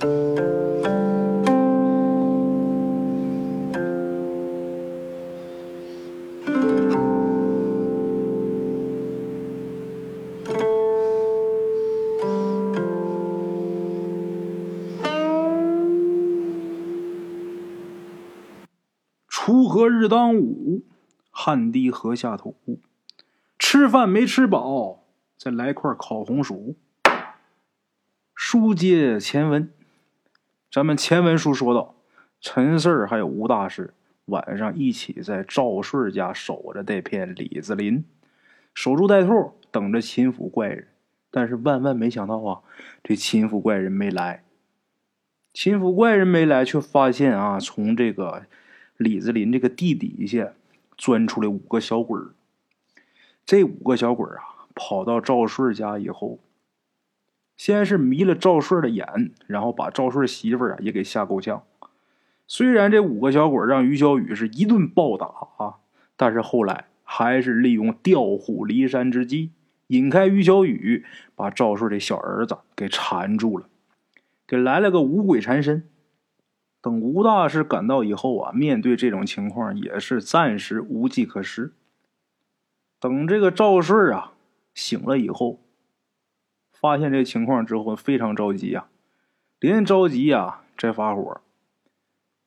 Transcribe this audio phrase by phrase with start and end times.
[0.00, 0.06] 锄
[19.68, 20.82] 禾日当午，
[21.30, 22.56] 汗滴禾下土。
[23.58, 25.04] 吃饭没吃饱，
[25.36, 26.76] 再来块烤红薯。
[28.34, 29.70] 书接前文，
[30.70, 31.96] 咱们前文书说到，
[32.40, 33.92] 陈四儿还有吴大师
[34.26, 38.04] 晚上一起在赵顺家守着这片李子林，
[38.72, 40.86] 守株待兔，等着秦府怪人。
[41.32, 42.60] 但是万万没想到啊，
[43.02, 44.44] 这秦府怪人没来。
[45.52, 48.46] 秦府怪人没来，却发现啊，从这个。
[48.96, 50.52] 李子林这个地底下
[50.94, 52.34] 钻出来五个小鬼儿，
[53.46, 56.38] 这五个小鬼儿啊，跑到赵顺家以后，
[57.60, 61.62] 先是迷了赵顺的眼，然后把赵顺媳妇儿啊也给吓够呛。
[62.46, 65.26] 虽然这五个小鬼让于小雨是一顿暴打
[65.58, 65.74] 啊，
[66.16, 69.50] 但是后来还是利用调虎离山之计，
[69.88, 73.68] 引开于小雨，把赵顺的小儿子给缠住了，
[74.46, 75.86] 给来了个五鬼缠身。
[76.80, 81.74] 等吴大师赶到以后啊，面对这种情况也是暂时无计可施。
[82.98, 84.32] 等这个赵顺啊
[84.72, 85.59] 醒了以后，
[86.80, 88.86] 发现这情况之后非常着急呀，
[89.58, 91.40] 连着急呀再发火。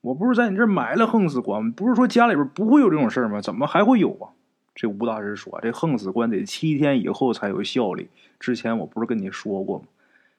[0.01, 3.39] 我不是在你这买了横死棺，不是说家里边不会有这种事吗？
[3.39, 4.33] 怎么还会有啊？
[4.75, 8.09] 这吴大师说，这横死棺得七天以后才有效力。
[8.39, 9.85] 之前我不是跟你说过吗？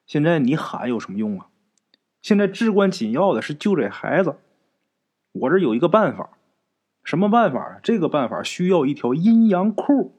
[0.07, 1.47] 现在你喊有什么用啊？
[2.21, 4.35] 现在至关紧要的是救这孩子，
[5.33, 6.31] 我这有一个办法，
[7.05, 7.79] 什么办法？
[7.83, 10.13] 这个办法需要一条阴阳裤。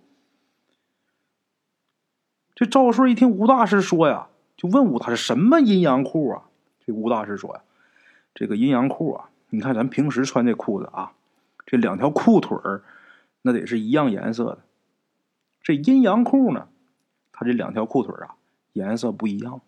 [2.55, 6.43] 这赵顺一听吴大师说呀，就问吴大师什么阴阳裤啊？
[6.85, 7.61] 这吴大师说呀，
[8.33, 11.11] 这个阴阳裤啊，你看咱平时穿这裤子啊，
[11.65, 12.83] 这两条裤腿儿
[13.41, 14.59] 那得是一样颜色的。
[15.61, 16.69] 这阴阳裤呢，
[17.33, 18.35] 它这两条裤腿啊
[18.71, 19.59] 颜色不一样。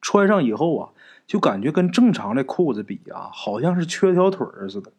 [0.00, 0.92] 穿上以后啊，
[1.26, 4.92] 就感觉跟正常的裤子比啊，好像是缺条腿似的。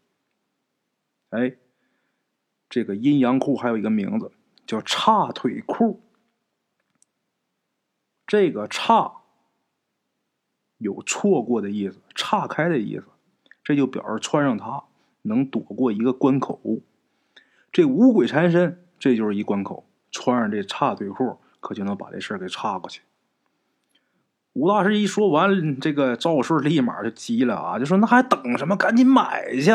[1.31, 1.55] 哎，
[2.69, 4.31] 这个阴阳裤还有一个名字
[4.65, 6.01] 叫叉腿裤。
[8.27, 9.13] 这个岔
[10.77, 13.05] 有错过的意思，岔开的意思，
[13.63, 14.83] 这就表示穿上它
[15.23, 16.59] 能躲过一个关口。
[17.71, 23.01] 这五鬼缠身，这就是一关口，穿上这岔腿裤，可就能把这事儿给岔过去。
[24.53, 28.75] 吴大师一说完，这个赵顺立马就急了啊，就说：“那还等什么？
[28.75, 29.71] 赶紧买去！”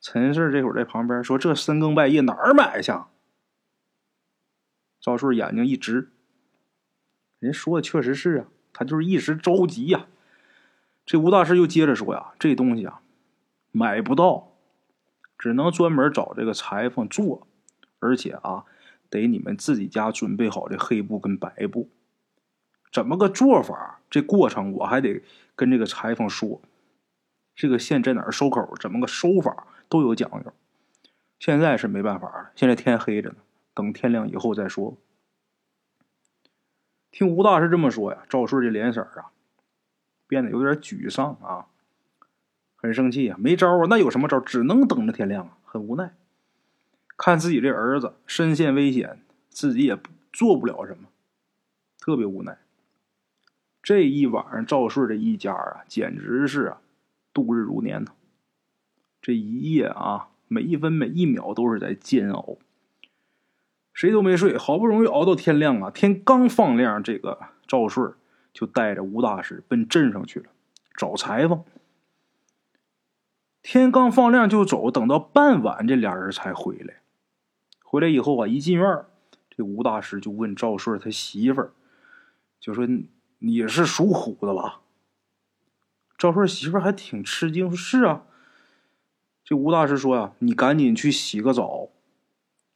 [0.00, 2.92] 陈氏这会儿在旁边说：“这深更半夜哪儿买去？”
[5.00, 6.12] 赵顺眼睛一直，
[7.40, 10.06] 人说的确实是啊，他就是一时着急呀。
[11.04, 13.00] 这吴大师又接着说呀：“这东西啊，
[13.72, 14.52] 买不到，
[15.36, 17.48] 只能专门找这个裁缝做，
[17.98, 18.64] 而且啊，
[19.08, 21.88] 得你们自己家准备好这黑布跟白布。”
[22.92, 24.00] 怎么个做法？
[24.10, 25.22] 这过程我还得
[25.56, 26.60] 跟这个裁缝说，
[27.54, 28.74] 这个线在哪儿收口？
[28.80, 30.52] 怎么个收法都有讲究。
[31.38, 33.36] 现在是没办法了，现在天黑着呢，
[33.72, 34.98] 等天亮以后再说。
[37.10, 39.32] 听吴大师这么说呀，赵顺这脸色啊
[40.26, 41.66] 变得有点沮丧啊，
[42.76, 44.38] 很生气啊，没招啊，那有什么招？
[44.38, 46.14] 只能等着天亮啊，很无奈。
[47.16, 49.98] 看自己这儿子身陷危险，自己也
[50.32, 51.08] 做不了什么，
[51.98, 52.58] 特别无奈。
[53.82, 56.80] 这一晚上，赵顺这一家啊，简直是啊，
[57.34, 58.12] 度日如年呢。
[59.20, 62.56] 这一夜啊，每一分每一秒都是在煎熬，
[63.92, 64.56] 谁都没睡。
[64.56, 68.14] 好不容易熬到天亮啊，天刚放亮，这个赵顺
[68.52, 70.46] 就带着吴大师奔镇上去了，
[70.96, 71.64] 找裁缝。
[73.62, 77.02] 天刚放亮就走，等到傍晚，这俩人才回来。
[77.82, 79.04] 回来以后啊，一进院，
[79.50, 81.72] 这吴大师就问赵顺他媳妇儿，
[82.60, 82.86] 就说。
[83.42, 84.82] 你是属虎的吧？
[86.18, 88.24] 赵顺媳妇儿还挺吃惊，说是啊。
[89.42, 91.79] 这吴大师说呀：“你赶紧去洗个澡，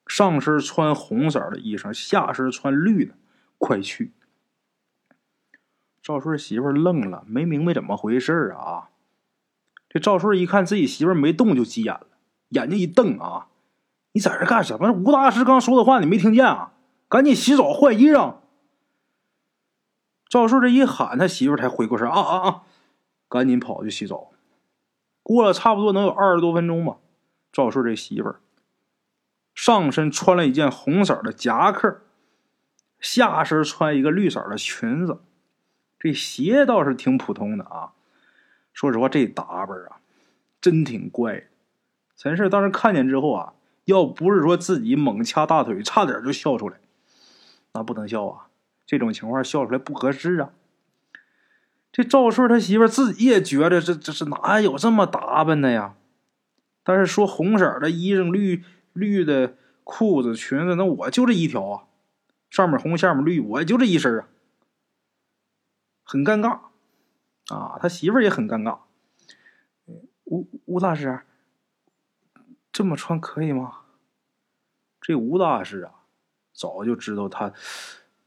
[0.06, 3.14] 上身穿红色的衣裳，下身穿绿的，
[3.58, 4.12] 快去。”
[6.02, 8.90] 赵顺媳妇愣了，没明白怎么回事啊。
[9.88, 12.06] 这赵顺一看自己媳妇没动，就急眼了，
[12.50, 13.46] 眼睛一瞪啊
[14.12, 14.92] ：“你在这干什么？
[14.92, 16.72] 吴大师刚说的话你没听见啊？
[17.08, 18.36] 赶紧洗澡换衣裳。”
[20.28, 22.62] 赵顺这一喊，他媳妇才回过神啊啊啊！
[23.28, 24.32] 赶紧跑去洗澡。
[25.22, 26.98] 过了差不多能有二十多分钟吧。
[27.50, 28.34] 赵顺这媳妇
[29.54, 32.00] 上身穿了一件红色的夹克，
[33.00, 35.20] 下身穿一个绿色的裙子。
[35.98, 37.92] 这鞋倒是挺普通的啊。
[38.72, 40.00] 说实话，这打扮啊，
[40.60, 41.44] 真挺怪。
[42.16, 43.52] 陈氏当时看见之后啊，
[43.84, 46.76] 要不是说自己猛掐大腿，差点就笑出来。
[47.72, 48.48] 那不能笑啊，
[48.84, 50.50] 这种情况笑出来不合适啊。
[51.92, 55.94] 这赵顺他媳妇自己也觉得这这是哪有这么打扮的呀？
[56.82, 58.64] 但是说红色的衣裳、绿
[58.94, 59.54] 绿的
[59.84, 61.84] 裤子、裙子，那我就这一条啊，
[62.48, 64.28] 上面红下面绿，我就这一身啊，
[66.02, 66.60] 很尴尬
[67.54, 67.78] 啊。
[67.78, 68.78] 他媳妇也很尴尬。
[70.24, 71.20] 吴吴大师，
[72.72, 73.80] 这么穿可以吗？
[75.02, 75.92] 这吴大师啊，
[76.54, 77.52] 早就知道他。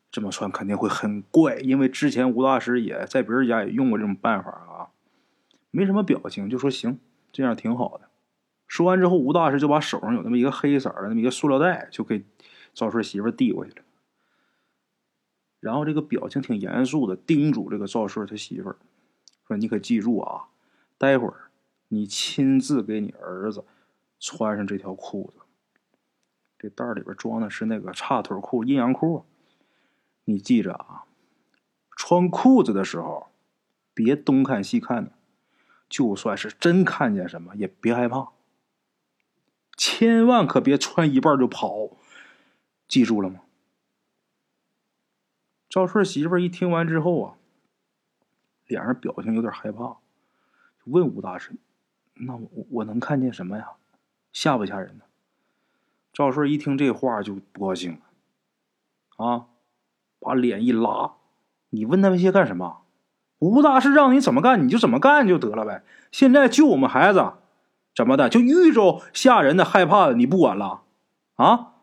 [0.10, 4.90] 这么穿肯定会很怪，因为之前吴大师也在别人家也用过这种办法啊，
[5.70, 7.00] 没什么表情，就说行，
[7.32, 8.07] 这样挺好的。
[8.68, 12.26] 说完之后，吴大师就把手上有那么一个黑色的那么一个塑料袋，就给
[12.74, 13.84] 赵顺媳妇递过去了。
[15.60, 18.76] 然后这个表情挺严肃的，叮嘱这个赵顺他媳妇
[19.48, 20.50] 说：“你可记住啊，
[20.98, 21.50] 待会儿
[21.88, 23.66] 你亲自给你儿子
[24.20, 25.42] 穿上这条裤子。
[26.60, 29.26] 这袋里边装的是那个叉腿裤、阴阳裤。”
[30.30, 31.06] 你记着啊，
[31.96, 33.28] 穿裤子的时候，
[33.94, 35.12] 别东看西看的，
[35.88, 38.28] 就算是真看见什么，也别害怕。
[39.78, 41.92] 千万可别穿一半就跑，
[42.88, 43.42] 记住了吗？
[45.70, 47.36] 赵顺媳妇一听完之后啊，
[48.66, 49.98] 脸上表情有点害怕，
[50.86, 51.52] 问吴大师
[52.16, 53.74] ：“那我我能看见什么呀？
[54.34, 55.04] 吓不吓人呢？”
[56.12, 58.00] 赵顺一听这话就不高兴
[59.18, 59.46] 了，啊！
[60.20, 61.14] 把脸一拉，
[61.70, 62.82] 你问那些干什么？
[63.38, 65.84] 吴大师让你怎么干你就怎么干就得了呗。
[66.12, 67.34] 现在救我们孩子，
[67.98, 68.30] 怎么的？
[68.30, 70.84] 就遇着吓人的、害怕的，你不管了
[71.34, 71.74] 啊？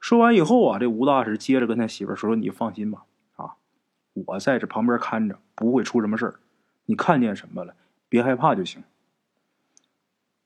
[0.00, 3.04] 说完以后啊，这吴大师接着跟他媳妇说：“说你放心吧，
[3.36, 3.56] 啊，
[4.14, 6.40] 我在这旁边看着，不会出什么事儿。
[6.86, 7.74] 你看见什么了，
[8.08, 8.82] 别害怕就行。”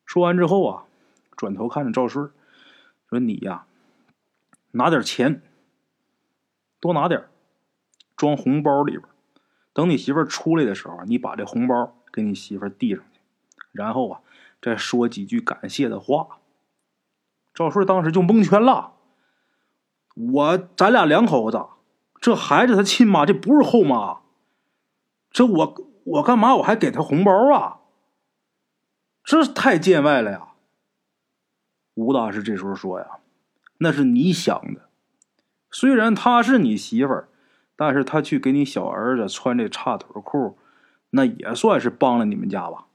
[0.05, 0.83] 说完之后啊，
[1.37, 2.33] 转头看着赵顺，
[3.09, 3.65] 说：“你呀，
[4.73, 5.41] 拿点钱。”
[6.81, 7.29] 多拿点
[8.17, 9.05] 装红包里边
[9.73, 13.05] 等你媳妇出来的时候，你把这红包给你媳妇递上，
[13.73, 14.21] 然后啊，
[14.61, 16.39] 再说几句感谢的话。
[17.53, 18.93] 赵顺当时就蒙圈了，
[20.15, 21.67] 我咱俩两口子，
[22.21, 24.21] 这孩子他亲妈，这不是后妈，
[25.31, 25.75] 这我
[26.05, 27.81] 我干嘛我还给他红包啊？
[29.25, 30.49] 这太见外了呀！
[31.95, 33.19] 吴大师这时候说呀
[33.79, 34.89] ：“那是你想的。”
[35.71, 37.29] 虽然她是你媳妇儿，
[37.77, 40.57] 但是她去给你小儿子穿这叉腿裤，
[41.11, 42.87] 那也算是帮了你们家吧。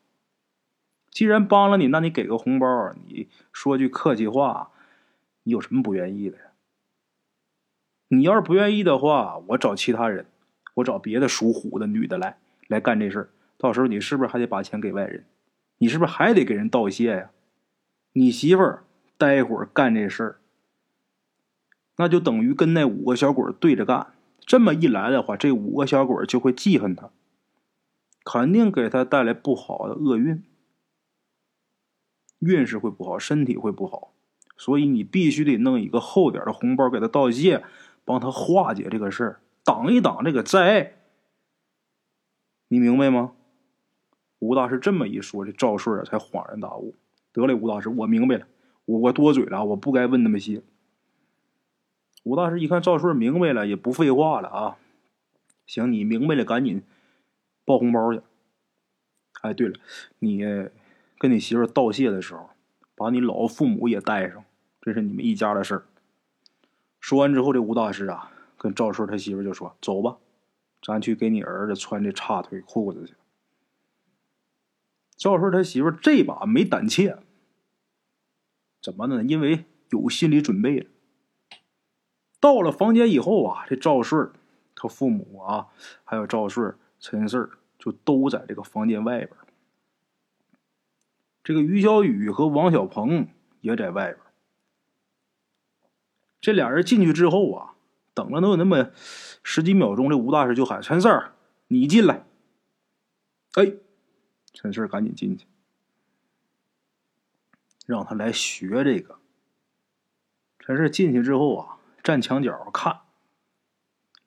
[1.15, 2.67] 既然帮了你，那你给个红包，
[3.07, 4.71] 你说句客气话，
[5.43, 6.43] 你有什么不愿意的呀？
[8.09, 10.25] 你要是不愿意的话，我找其他人，
[10.73, 13.29] 我找别的属虎的女的来来干这事儿。
[13.57, 15.23] 到时候你是不是还得把钱给外人？
[15.77, 17.29] 你是不是还得给人道谢呀？
[18.11, 18.83] 你媳妇儿
[19.17, 20.39] 待会儿干这事儿。
[21.95, 24.07] 那就等于跟那五个小鬼对着干，
[24.41, 27.09] 这么一来的话，这五个小鬼就会记恨他，
[28.25, 30.43] 肯定给他带来不好的厄运，
[32.45, 34.13] 运势会不好，身体会不好，
[34.55, 37.63] 所以你必须得弄一个厚点的红包给他道谢，
[38.03, 40.93] 帮他化解这个事儿，挡一挡这个灾。
[42.67, 43.33] 你明白吗？
[44.39, 46.95] 吴大师这么一说，这赵顺才恍然大悟，
[47.31, 48.45] 得嘞，吴大师，我明白了，
[48.85, 50.61] 我我多嘴了，我不该问那么些。
[52.23, 54.77] 吴大师一看赵顺明白了，也不废话了啊！
[55.65, 56.83] 行，你明白了，赶紧
[57.63, 58.21] 包红包去。
[59.41, 59.75] 哎，对了，
[60.19, 60.43] 你
[61.17, 62.49] 跟你媳妇道谢的时候，
[62.95, 64.43] 把你老父母也带上，
[64.81, 65.85] 这是你们一家的事儿。
[66.99, 70.17] 说完之后，这吴大师啊，跟赵顺他媳妇就说：“走吧，
[70.81, 73.13] 咱去给你儿子穿这叉腿裤子去。”
[75.15, 77.17] 赵顺他媳妇这把没胆怯，
[78.81, 79.23] 怎么呢？
[79.23, 80.87] 因为有心理准备了。
[82.39, 84.29] 到了房间以后啊，这赵顺
[84.75, 85.67] 他父母啊，
[86.03, 89.31] 还有赵顺、陈四就都在这个房间外边。
[91.45, 93.29] 这个于小雨和王小鹏
[93.61, 94.17] 也在外边。
[96.41, 97.75] 这俩人进去之后啊，
[98.13, 98.89] 等了能有那么
[99.43, 101.35] 十几秒钟，这吴大师就喊陈四儿
[101.69, 102.25] ：“你进来。”
[103.53, 103.73] 哎，
[104.53, 105.45] 陈四儿赶紧进去，
[107.85, 109.19] 让他来学这个。
[110.59, 111.71] 陈四进去之后啊。
[112.03, 112.99] 站墙角看，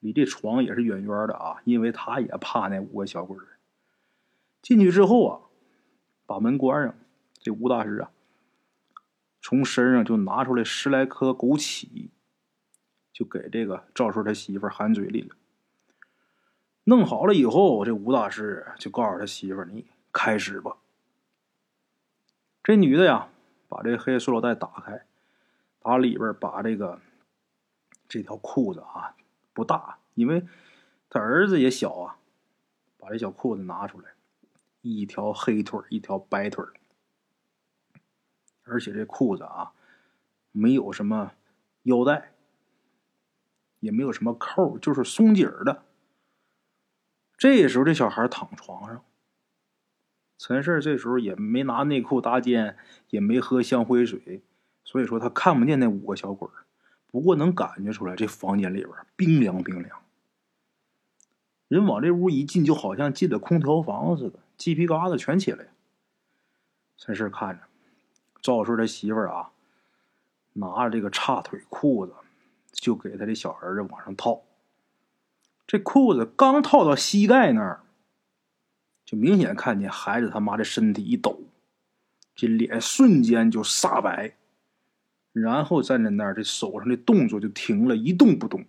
[0.01, 3.37] 离这床也是远远的啊，因为他也怕那五个小鬼
[4.61, 5.39] 进去之后啊，
[6.25, 6.93] 把门关上。
[7.39, 8.11] 这吴大师啊，
[9.41, 12.09] 从身上就拿出来十来颗枸杞，
[13.13, 15.35] 就给这个赵顺他媳妇含嘴里了。
[16.83, 20.77] 弄好了以后，这吴大师就告诉他媳妇：“你开始吧。”
[22.63, 23.29] 这女的呀，
[23.67, 25.05] 把这黑塑料袋打开，
[25.79, 26.99] 打里边把这个
[28.07, 29.15] 这条裤子啊
[29.53, 30.45] 不大，因为
[31.09, 32.17] 他儿子也小啊，
[32.97, 34.09] 把这小裤子拿出来，
[34.81, 36.65] 一条黑腿一条白腿
[38.69, 39.71] 而且这裤子啊
[40.51, 41.33] 没有什么
[41.83, 42.31] 腰带，
[43.79, 45.83] 也没有什么扣，就是松紧的。
[47.37, 49.03] 这时候，这小孩躺床上。
[50.37, 52.77] 陈氏这时候也没拿内裤搭肩，
[53.09, 54.41] 也没喝香灰水，
[54.83, 56.47] 所以说他看不见那五个小鬼
[57.11, 60.01] 不过能感觉出来，这房间里边冰凉冰凉。
[61.67, 65.67] 人往这屋一进，就好像进了空调房似的，鸡皮疙瘩全起来。
[66.97, 67.63] 陈氏看着
[68.41, 69.51] 赵顺他媳妇儿啊，
[70.53, 72.13] 拿着这个叉腿裤子，
[72.71, 74.43] 就给他的小儿子往上套。
[75.67, 77.81] 这裤子刚套到膝盖那儿。
[79.05, 81.41] 就明显看见孩子他妈的身体一抖，
[82.35, 84.35] 这脸瞬间就煞白，
[85.31, 88.63] 然后站在那儿，这手上的动作就停了，一动不动。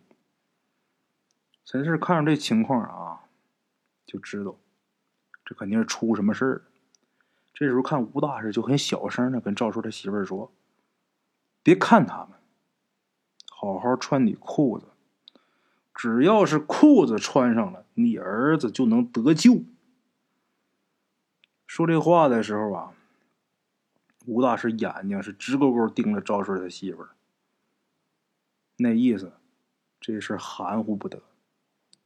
[1.67, 3.21] 陈氏看着这情况啊，
[4.07, 4.57] 就知道
[5.45, 6.63] 这肯定是出什么事儿。
[7.61, 10.51] 这时候看吴大师就很小声的跟赵顺他媳妇儿说
[11.63, 12.39] ：“别看他们，
[13.51, 14.87] 好好穿你裤子，
[15.95, 19.63] 只要是裤子穿上了，你儿子就能得救。”
[21.69, 22.95] 说这话的时候啊，
[24.25, 27.11] 吴大师眼睛是直勾勾盯着赵顺他媳妇儿，
[28.79, 29.35] 那意思，
[30.01, 31.23] 这事含糊不得，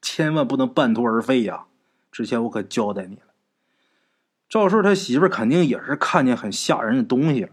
[0.03, 1.69] 千万不能半途而废呀！
[2.11, 3.34] 之前我可交代你了。
[4.55, 7.51] 赵顺他媳妇肯定也是看见很吓人的东西了。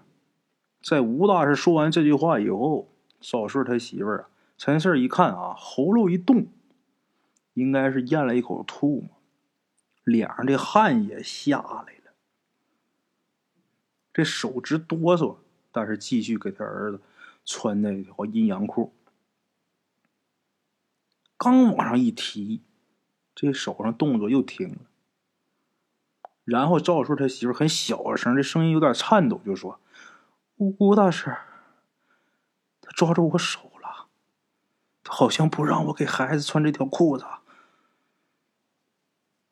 [0.83, 6.45] 在吴大师说完这句话以后，赵顺他媳妇啊，陈四一看啊，喉咙一动，
[7.55, 9.09] 应该是咽了一口吐沫，
[10.03, 12.13] 脸上的汗也下来了。
[14.13, 15.37] 这手直哆嗦，
[15.71, 17.01] 但是继续给他儿子
[17.43, 18.93] 穿那条阴阳裤。
[21.35, 22.61] 刚往上一提，
[23.33, 24.90] 这手上动作又停了。
[26.51, 29.79] 然后赵顺他媳妇很小声，这声音有点颤抖，就说
[30.59, 31.33] ：“吴吴大师，
[32.81, 34.09] 他抓住我手了，
[35.01, 37.25] 他好像不让我给孩子穿这条裤子。”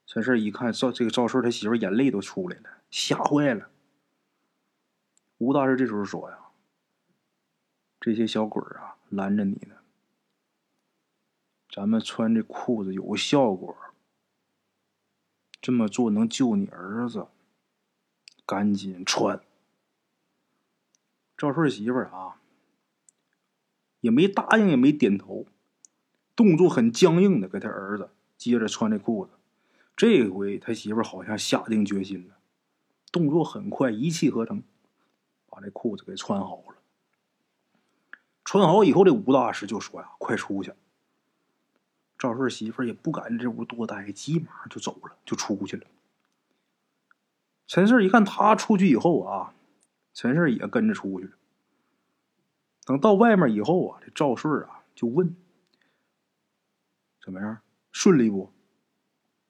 [0.05, 3.69] 陈氏一看赵这个赵顺他媳妇眼泪都出来了，吓坏了。
[5.37, 6.37] 吴大师这时候说：“呀，
[8.01, 9.75] 这些小鬼啊，拦着你呢。
[11.73, 13.73] 咱们穿这裤子有效果，
[15.61, 17.27] 这么做能救你儿子，
[18.45, 19.41] 赶紧穿。”
[21.37, 22.41] 赵顺媳妇儿啊，
[24.01, 25.45] 也没答应，也没点头，
[26.35, 29.31] 动作很僵硬的给他儿子接着穿这裤子。
[29.95, 32.37] 这回他媳妇儿好像下定决心了，
[33.11, 34.63] 动作很快，一气呵成。
[35.51, 36.75] 把这裤子给穿好了，
[38.45, 40.71] 穿好以后，这吴大师就说：“呀，快出去！”
[42.19, 45.87] 赵顺媳妇也不敢这屋多待，急忙就走了，就出去了。
[47.65, 49.55] 陈四一看他出去以后啊，
[50.13, 51.31] 陈四也跟着出去了。
[52.83, 55.33] 等到外面以后啊，这赵顺啊就问
[57.23, 57.59] ：“怎么样？
[57.91, 58.51] 顺利不？”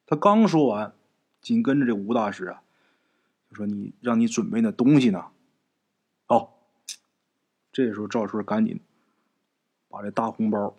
[0.06, 0.94] 他刚说完，
[1.42, 2.62] 紧跟着这吴大师啊
[3.50, 5.32] 就说：“你让你准备那东西呢。”
[6.28, 6.52] 哦，
[7.72, 8.80] 这时候赵顺赶紧
[9.88, 10.76] 把这大红包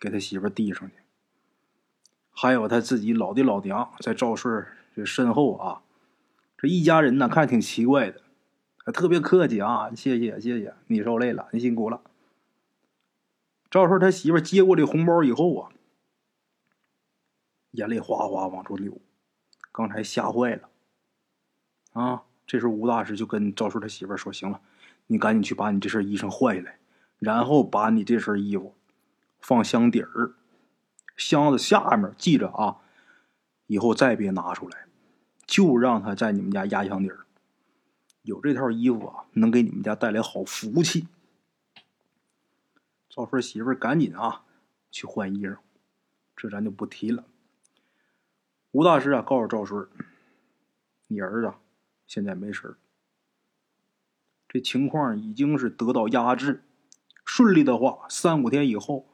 [0.00, 0.96] 给他媳妇递上去，
[2.34, 5.82] 还有他自己老的老娘在赵顺这身后啊，
[6.58, 8.20] 这一家人呢看着挺奇怪的，
[8.84, 12.00] 还特别客气啊，谢谢谢谢，你受累了，你辛苦了。
[13.70, 15.70] 赵顺他媳妇接过这红包以后啊，
[17.70, 18.98] 眼泪哗哗往出流，
[19.72, 20.68] 刚才吓坏了
[21.92, 22.24] 啊。
[22.46, 24.60] 这时候吴大师就跟赵顺他媳妇说：“行了。”
[25.06, 26.78] 你赶紧去把你这身衣裳换下来，
[27.18, 28.74] 然后把你这身衣服
[29.38, 30.32] 放箱底儿，
[31.16, 32.78] 箱子下面记着啊，
[33.66, 34.86] 以后再别拿出来，
[35.46, 37.26] 就让他在你们家压箱底儿。
[38.22, 41.08] 有这套衣服啊，能给你们家带来好福气。
[43.08, 44.44] 赵顺媳妇赶紧啊
[44.90, 45.58] 去换衣裳，
[46.34, 47.24] 这咱就不提了。
[48.72, 49.86] 吴大师啊告诉赵顺，
[51.06, 51.54] 你儿子
[52.06, 52.76] 现在没事儿。
[54.48, 56.64] 这情况已经是得到压制，
[57.24, 59.06] 顺利的话，三五天以后，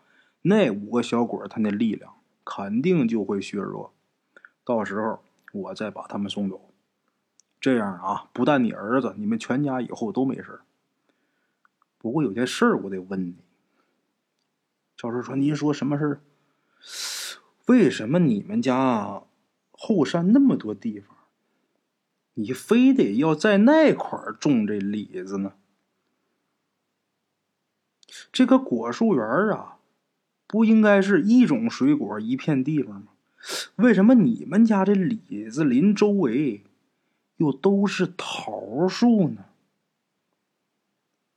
[0.42, 3.92] 那五个小鬼他那力量肯定就会削弱，
[4.64, 6.70] 到时候我再把他们送走。
[7.60, 10.60] 这样啊，不但你儿子，你们全家以后都没事
[11.98, 13.36] 不过有件事我得问你。
[14.96, 16.20] 赵顺说：“您说什么事
[17.66, 19.22] 为什么你们家
[19.72, 21.16] 后山那么多地方，
[22.34, 25.52] 你非得要在那块种这李子呢？
[28.32, 29.78] 这个果树园啊，
[30.50, 33.12] 不应该是一种水果一片地方吗？
[33.76, 36.64] 为什么你们家这李子林周围
[37.36, 39.44] 又都是桃树呢？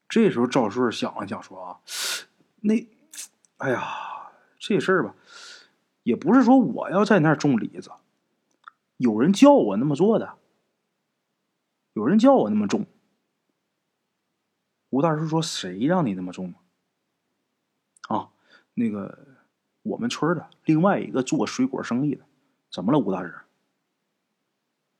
[0.09, 1.79] 这时候赵顺想了想说：“啊，
[2.61, 2.73] 那，
[3.57, 5.13] 哎呀，这事儿吧，
[6.01, 7.91] 也不是说我要在那儿种李子，
[8.97, 10.33] 有人叫我那么做的，
[11.93, 12.87] 有人叫我那么种。”
[14.89, 16.51] 吴大师说：“谁让你那么种？”
[18.73, 19.37] 那个
[19.83, 22.25] 我们村的另外一个做水果生意的，
[22.71, 23.35] 怎么了，吴大师？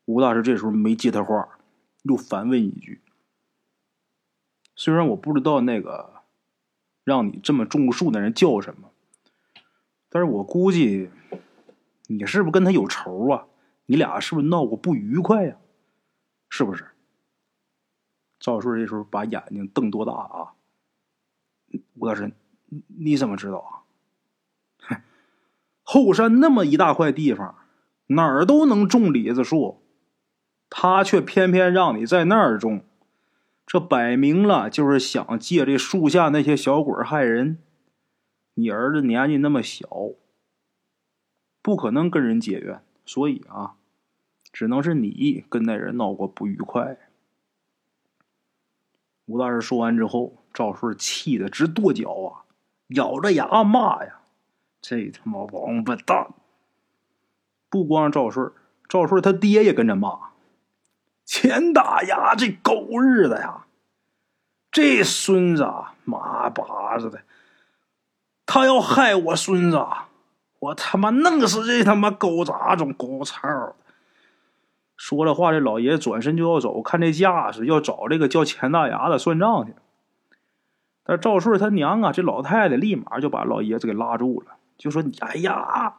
[0.05, 1.57] 吴大师这时候没接他话，
[2.03, 3.01] 又反问一句
[4.75, 6.23] ：“虽然我不知道那个
[7.03, 8.91] 让你这么种树的人叫什么，
[10.09, 11.09] 但是我估计
[12.07, 13.47] 你是不是跟他有仇啊？
[13.85, 15.57] 你俩是不是闹过不愉快呀？
[16.49, 16.85] 是不是？”
[18.39, 20.53] 赵顺这时候把眼睛瞪多大啊！
[21.95, 22.29] 吴大师。
[22.87, 23.71] 你怎么知道啊？
[24.79, 25.01] 哼，
[25.83, 27.55] 后山那么一大块地方，
[28.07, 29.81] 哪儿都能种李子树，
[30.69, 32.83] 他却偏偏让你在那儿种，
[33.65, 37.59] 这摆明了就是想借这树下那些小鬼害人。
[38.55, 39.87] 你儿子年纪那么小，
[41.61, 43.75] 不可能跟人结怨，所以啊，
[44.51, 47.09] 只能是你跟那人闹过不愉快。
[49.25, 52.43] 吴大师说完之后，赵顺气得直跺脚啊！
[52.93, 54.19] 咬着牙骂呀
[54.81, 56.27] ：“这他妈王八蛋！”
[57.69, 58.51] 不光赵顺，
[58.87, 60.17] 赵顺他爹也跟着骂
[61.25, 63.65] ：“钱大牙这狗日的呀！
[64.71, 67.21] 这孙子啊妈巴子的，
[68.45, 69.85] 他要害我孙子，
[70.59, 73.75] 我他妈弄死这他妈狗杂种狗操！”
[74.97, 79.73] 说了话，这老爷转身就要走，看这架势，要找这个叫钱大牙的算账去。
[81.05, 85.95] 但赵顺他娘啊，这老太太立马就把老爷子给拉住了，就说：“你哎呀，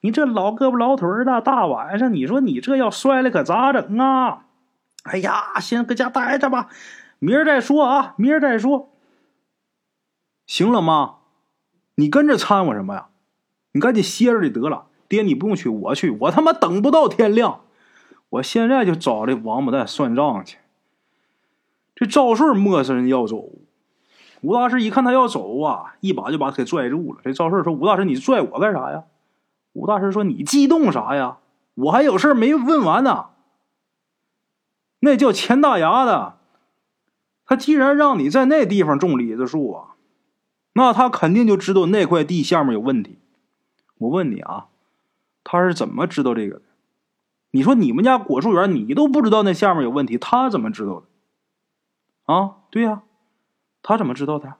[0.00, 4.46] 你这老胳膊老腿的，大晚上你说你这要摔了可咋整啊？
[5.02, 6.68] 哎呀，先搁家待着吧，
[7.18, 8.90] 明儿再说啊，明儿再说。
[10.46, 11.16] 行了，妈，
[11.96, 13.08] 你跟着掺和什么呀？
[13.72, 14.86] 你赶紧歇着就得了。
[15.08, 17.62] 爹，你不用去，我去，我他妈等不到天亮，
[18.28, 20.58] 我现在就找这王八蛋算账去。”
[21.96, 23.50] 这赵顺陌生人要走。
[24.44, 27.20] 吴大师一看他要走啊，一把就把他给拽住了。
[27.24, 29.04] 这赵顺说：“吴大师，你拽我干啥呀？”
[29.72, 31.38] 吴大师说：“你激动啥呀？
[31.72, 33.28] 我还有事没问完呢。
[35.00, 36.36] 那叫钱大牙的，
[37.46, 39.94] 他既然让你在那地方种李子树啊，
[40.74, 43.18] 那他肯定就知道那块地下面有问题。
[43.96, 44.66] 我问你啊，
[45.42, 46.62] 他是怎么知道这个的？
[47.52, 52.34] 你说你们家果树园，你都不知道那下面有问题，他怎么知道的？
[52.34, 53.03] 啊，对呀。”
[53.86, 54.54] 他怎么知道的？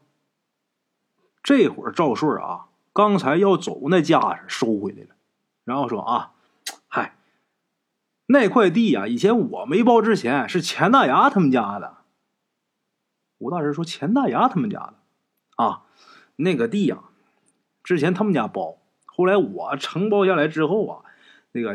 [1.43, 5.17] 这会儿赵顺啊，刚才要走那架势收回来了，
[5.65, 6.33] 然后说啊，
[6.89, 7.17] 嗨，
[8.27, 11.97] 那块地呀，以前我没包之前是钱大牙他们家的。
[13.39, 14.95] 吴大师说钱大牙他们家的
[15.57, 15.85] 啊，
[16.37, 16.99] 那个地呀，
[17.83, 21.05] 之前他们家包，后来我承包下来之后啊，
[21.53, 21.75] 那个，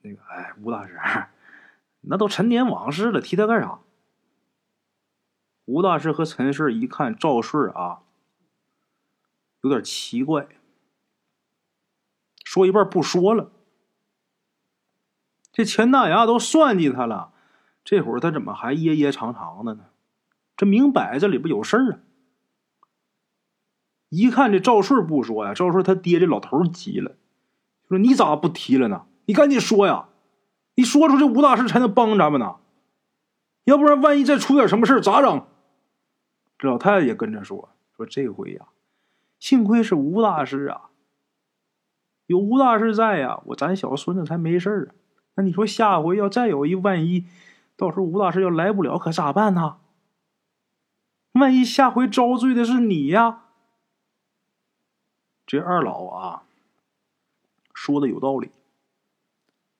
[0.00, 0.98] 那个，哎，吴大师，
[2.00, 3.78] 那都陈年往事了，提他干啥？
[5.68, 7.98] 吴大师和陈顺一看赵顺啊，
[9.60, 10.48] 有点奇怪，
[12.42, 13.52] 说一半不说了。
[15.52, 17.34] 这钱大牙都算计他了，
[17.84, 19.84] 这会儿他怎么还掖掖长长的呢？
[20.56, 21.98] 这明摆着里边有事儿啊！
[24.08, 27.16] 一看这赵顺不说呀，赵顺他爹这老头急了，
[27.90, 29.04] 说：“你咋不提了呢？
[29.26, 30.08] 你赶紧说呀！
[30.76, 32.56] 你说出这吴大师才能帮咱们呢，
[33.64, 35.46] 要不然万一再出点什么事咋整？”
[36.58, 38.66] 这老太太也跟着说：“说这回呀，
[39.38, 40.90] 幸亏是吴大师啊，
[42.26, 44.94] 有吴大师在呀，我咱小孙子才没事儿啊。
[45.34, 47.26] 那你说下回要再有一万一，
[47.76, 49.78] 到时候吴大师要来不了，可咋办呢？
[51.32, 53.44] 万一下回遭罪的是你呀？”
[55.46, 56.42] 这二老啊，
[57.72, 58.50] 说的有道理。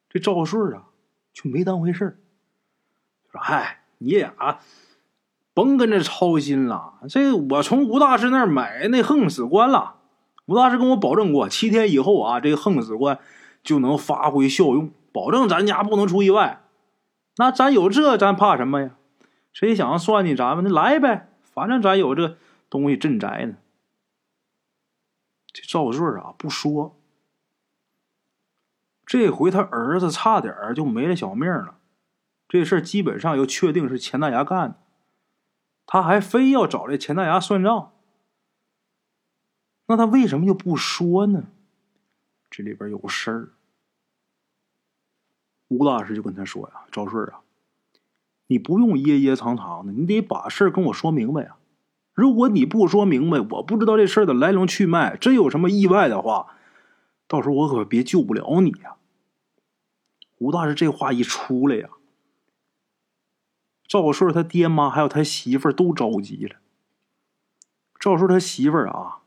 [0.08, 0.88] 这赵顺啊，
[1.32, 2.18] 就没当回事儿，
[3.32, 4.60] 说：“嗨，你俩。”
[5.58, 9.96] 甭跟着操心了，这我从吴大师那儿买那横死棺了。
[10.46, 13.18] 吴大师跟我保证过，七天以后啊，这个横死棺
[13.64, 16.62] 就能发挥效用，保证咱家不能出意外。
[17.38, 18.90] 那咱有这，咱怕什么呀？
[19.52, 22.36] 谁想算计咱们，那来呗，反正咱有这
[22.70, 23.56] 东西镇宅呢。
[25.52, 26.96] 这赵顺啊，不说，
[29.04, 31.78] 这回他儿子差点就没了小命了。
[32.48, 34.76] 这事儿基本上又确定是钱大牙干的，
[35.90, 37.92] 他还非要找这钱大牙算账。
[39.86, 41.44] 那他为什么就不说呢？
[42.50, 43.48] 这里边有事儿。
[45.68, 47.40] 吴大师就跟他说呀：“赵顺啊，
[48.48, 51.56] 你不用掖掖藏藏的，你得把事儿跟我说明白呀。
[52.12, 56.56] 如果你不说明白，我不知道这事儿的来龙去脉，真有什么意外的话，
[57.26, 58.96] 到时候我可别救不了你呀。”
[60.36, 61.88] 吴大师这话一出来呀，
[63.88, 66.56] 赵顺他爹妈还有他媳妇儿都着急了。
[67.98, 69.22] 赵顺他媳妇儿啊，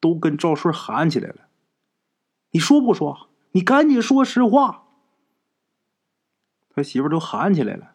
[0.00, 1.48] 都跟赵顺喊起来了
[2.52, 3.28] ：“你说不说？
[3.50, 4.84] 你赶紧说实话！”
[6.74, 7.92] 他媳妇都喊起来了：“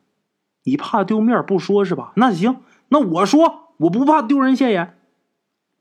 [0.64, 2.12] 你怕丢面不说是吧？
[2.18, 5.00] 那行，那我说，我不怕丢人现眼。”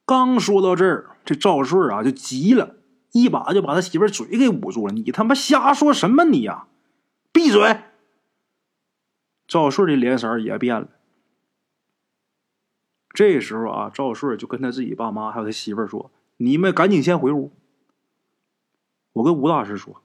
[0.06, 2.76] 刚说到这儿，这赵顺啊就急了，
[3.10, 6.68] 一把就把他媳妇嘴给捂住了：“你他妈瞎说什么你呀！
[7.32, 7.80] 闭嘴！”
[9.46, 10.88] 赵顺的脸色也变了。
[13.10, 17.52] 这时候啊，赵顺就跟他自己爸妈还有他媳妇儿说：“你们赶紧先回屋，
[19.14, 20.02] 我跟吴大师说。”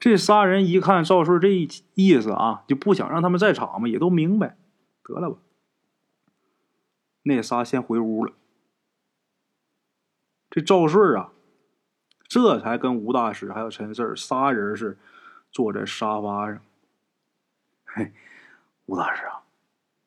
[0.00, 1.48] 这仨人一看赵顺这
[1.94, 4.56] 意思啊，就不想让他们在场嘛，也都明白，
[5.04, 5.38] 得了吧。
[7.22, 8.32] 那仨先回屋了。
[10.50, 11.32] 这赵顺啊，
[12.26, 14.98] 这才跟吴大师还有陈四仨人是
[15.52, 16.60] 坐在沙发上。
[17.84, 18.10] 嘿，
[18.86, 19.42] 吴大师啊，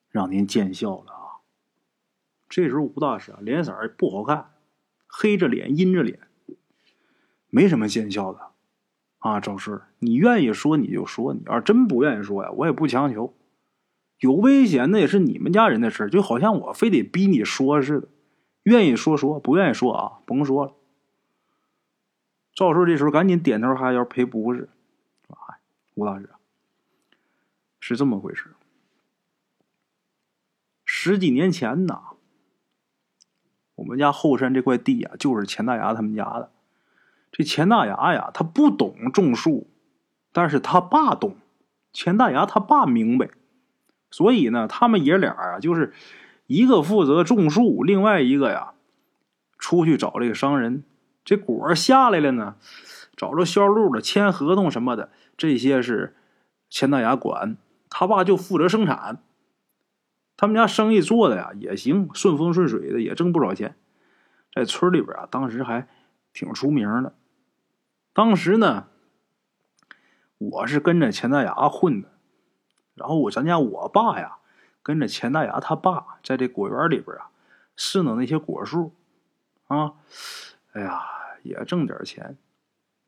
[0.09, 1.39] 让您见笑了啊。
[2.49, 4.53] 这时候吴大师啊，脸色不好看，
[5.07, 6.19] 黑着脸，阴着脸，
[7.49, 8.47] 没什么见笑的。
[9.19, 13.33] 啊，赵顺，你愿意说你就说，你要真不愿意说呀，我也不强求。
[14.19, 18.07] 有危险那也是你们家人的事就好像我非得逼你说似的。
[18.63, 20.73] 愿意说说，不愿意说啊，甭说了。
[22.53, 24.69] 赵顺这时候赶紧点头哈腰赔不是。
[25.95, 26.29] 吴大师，
[27.79, 28.51] 是这么回事。
[30.83, 32.01] 十几年前呐，
[33.75, 36.51] 我们家后山这块地啊，就是钱大牙他们家的。
[37.31, 39.67] 这钱大牙呀，他不懂种树，
[40.31, 41.37] 但是他爸懂。
[41.91, 43.29] 钱大牙他爸明白，
[44.11, 45.93] 所以呢，他们爷俩啊，就是
[46.47, 48.73] 一个负责种树，另外一个呀，
[49.57, 50.83] 出去找这个商人。
[51.23, 52.57] 这果下来了呢，
[53.15, 56.15] 找着销路了，签合同什么的，这些是
[56.69, 57.57] 钱大牙管，
[57.89, 59.23] 他爸就负责生产。
[60.37, 63.77] 他们家生意做的呀也行，顺风顺水的，也挣不少钱，
[64.53, 65.87] 在村里边啊，当时还
[66.33, 67.15] 挺出名的。
[68.11, 68.87] 当时呢，
[70.37, 72.09] 我是跟着钱大牙混的，
[72.95, 74.39] 然后我咱家我爸呀，
[74.83, 77.29] 跟着钱大牙他爸在这果园里边啊，
[77.77, 78.93] 侍弄那些果树，
[79.67, 79.93] 啊，
[80.73, 81.01] 哎呀，
[81.43, 82.37] 也挣点钱，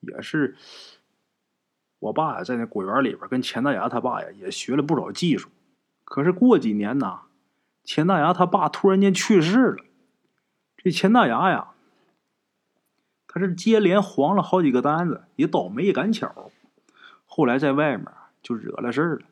[0.08, 0.56] 也是
[2.00, 5.50] 我爸在那果园里边跟钱大牙他爸呀也学了不少技术。
[6.04, 7.22] 可是过几年呐，
[7.84, 9.84] 钱大牙他爸突然间去世了，
[10.78, 11.72] 这钱大牙呀。
[13.28, 16.52] 他是接连黄了好几个单子，也倒霉也赶巧，
[17.26, 18.08] 后来在外面
[18.42, 19.26] 就惹了事儿了，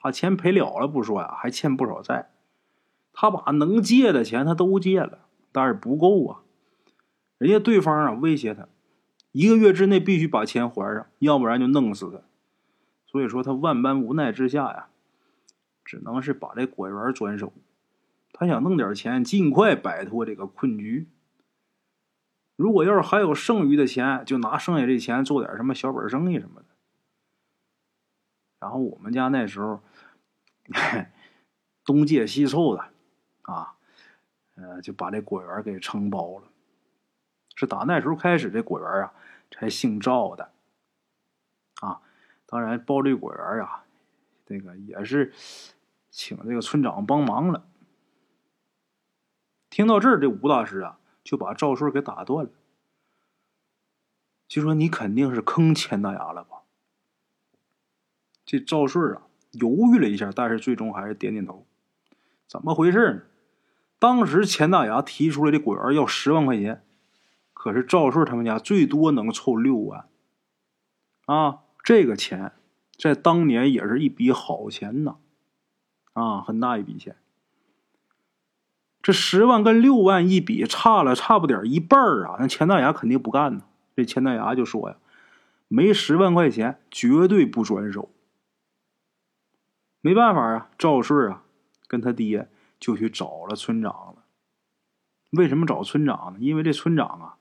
[0.00, 2.30] 把钱赔了了不说呀，还欠不少债。
[3.12, 6.40] 他把能借的钱他都借了，但是不够啊。
[7.36, 8.68] 人家对方啊威胁他，
[9.32, 12.20] 一个月之内必须把钱还上，要不然就弄死他。
[13.06, 14.88] 所以说他万般无奈之下呀，
[15.84, 17.52] 只能是把这果园转手。
[18.32, 21.06] 他想弄点钱，尽快摆脱这个困局。
[22.56, 26.66] 如果要是还有剩余的钱，就拿剩下这钱做点什么小本生意什么的。
[28.60, 29.82] 然后我们家那时候
[31.84, 32.84] 东借西凑的，
[33.42, 33.74] 啊，
[34.54, 36.51] 呃，就把这果园给承包了。
[37.62, 39.14] 是打那时候开始，这果园啊
[39.50, 40.50] 才姓赵的。
[41.80, 42.00] 啊，
[42.46, 43.84] 当然包这果园啊，
[44.44, 45.32] 这个也是
[46.10, 47.64] 请这个村长帮忙了。
[49.70, 50.98] 听到这儿，这吴大师啊。
[51.24, 52.50] 就把赵顺给打断了，
[54.48, 56.62] 就说：“你肯定是坑钱大牙了吧？”
[58.44, 59.22] 这赵顺啊，
[59.52, 61.64] 犹豫了一下，但是最终还是点点头。
[62.48, 63.22] 怎么回事呢？
[64.00, 66.84] 当时钱大牙提出来的果园要十万块钱，
[67.62, 70.08] 可是赵顺他们家最多能凑六万。
[71.26, 72.50] 啊，这个钱
[72.98, 75.18] 在当年也是一笔好钱呐，
[76.12, 77.14] 啊，很大一笔钱。
[79.00, 82.34] 这十万跟六万一比，差了差不点一半啊！
[82.40, 83.62] 那钱大牙肯定不干呢。
[83.94, 84.96] 这钱大牙就说呀
[85.68, 88.10] ：“没十万块钱，绝对不转手。”
[90.02, 91.44] 没办法啊，赵顺啊，
[91.86, 94.24] 跟他爹就去找了村长了。
[95.30, 96.40] 为什么找村长呢？
[96.40, 97.36] 因为这村长啊，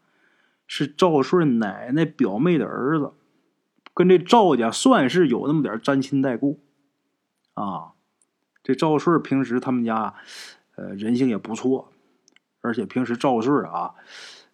[0.74, 3.12] 是赵顺奶奶表妹的儿子，
[3.94, 6.62] 跟这赵家算是有那么点沾亲带故
[7.56, 7.92] 啊。
[8.64, 10.16] 这赵顺平时他们家，
[10.78, 11.92] 呃，人性也不错，
[12.62, 13.96] 而且平时赵顺啊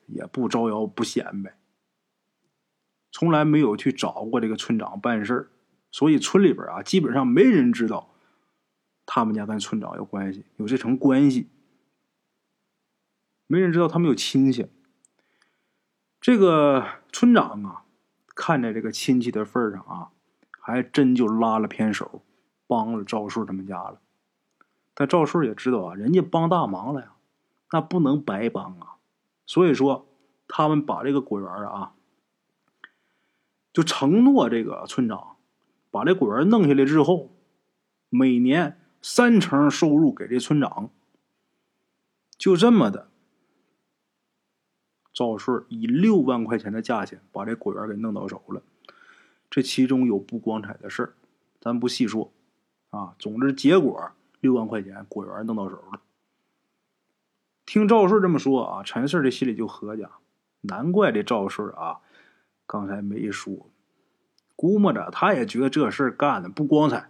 [0.08, 1.56] 也不招摇不显摆，
[3.12, 5.48] 从来没有去找过这个村长办事儿，
[5.92, 8.10] 所以村里边啊基本上没人知道
[9.06, 11.48] 他们家跟村长有关系，有这层关系，
[13.46, 14.66] 没人知道他们有亲戚。
[16.28, 17.84] 这个村长啊，
[18.36, 20.10] 看在这个亲戚的份上啊，
[20.60, 22.22] 还真就拉了偏手，
[22.68, 24.02] 帮了赵顺他们家了。
[24.94, 27.14] 但赵顺也知道啊，人家帮大忙了呀，
[27.72, 28.98] 那不能白帮啊。
[29.46, 30.06] 所以说，
[30.50, 31.94] 他们把这个果园啊，
[33.72, 35.38] 就承诺这个村长，
[35.90, 37.32] 把这果园弄下来之后，
[38.10, 40.90] 每年三成收入给这村长。
[42.38, 43.10] 就这么的。
[45.18, 48.62] 赵顺以六万块钱的价钱把这果园给弄到手了，
[49.50, 51.14] 这其中有不光彩的事儿，
[51.60, 52.32] 咱不细说，
[52.92, 56.02] 啊，总之结果六万块钱果园弄到手了。
[57.66, 60.06] 听赵顺这么说啊，陈四这心里就合计，
[60.62, 62.00] 难怪这赵顺啊
[62.68, 63.72] 刚才没说，
[64.56, 67.10] 估摸着他也觉得这事干的不光彩，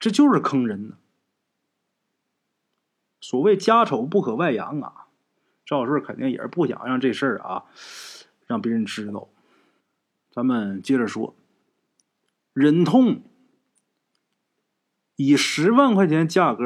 [0.00, 0.96] 这就是坑人呢。
[3.20, 5.06] 所谓家丑不可外扬啊。
[5.70, 7.62] 赵顺肯定也是不想让这事儿啊
[8.48, 9.28] 让别人知道。
[10.32, 11.36] 咱们接着说，
[12.52, 13.22] 忍痛
[15.14, 16.64] 以十万块钱价格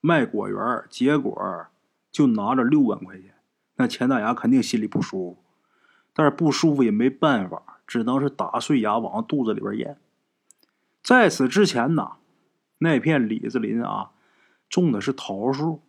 [0.00, 1.66] 卖果园，结果
[2.10, 3.34] 就拿着六万块钱，
[3.76, 5.44] 那钱大牙肯定心里不舒服，
[6.12, 9.96] 但是不舒服也没办法，只能是打碎牙往肚子里边咽。
[11.04, 12.14] 在此之前呢，
[12.78, 14.10] 那片李子林啊
[14.68, 15.82] 种的是桃树，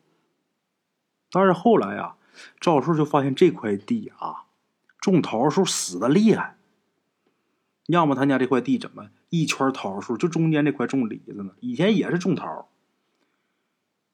[1.31, 2.17] 但是后来啊。
[2.59, 4.45] 赵树就发现这块地啊，
[4.99, 6.57] 种桃树死的厉害。
[7.87, 11.51] 要么他家这块地怎么一圈桃树，就中间这块种李子呢？
[11.59, 12.69] 以前也是种桃，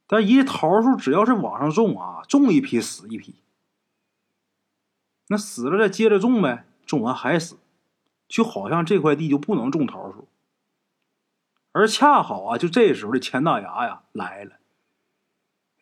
[0.08, 3.36] 但一桃树只要是往上种啊，种一批死一批。
[5.28, 7.58] 那死了再接着种呗，种完还死，
[8.28, 10.28] 就好像这块地就不能种桃树。
[11.74, 14.58] 而恰好啊，就这时候的钱大牙呀来了。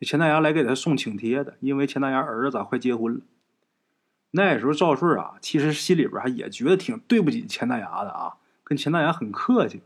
[0.00, 3.20] 钱大牙来给他送请帖的，因为钱大牙儿子咋快结婚了。
[4.32, 9.82] 那时候赵顺啊，其实心里边还也觉得挺对不起钱大牙的啊，跟钱大牙很客气。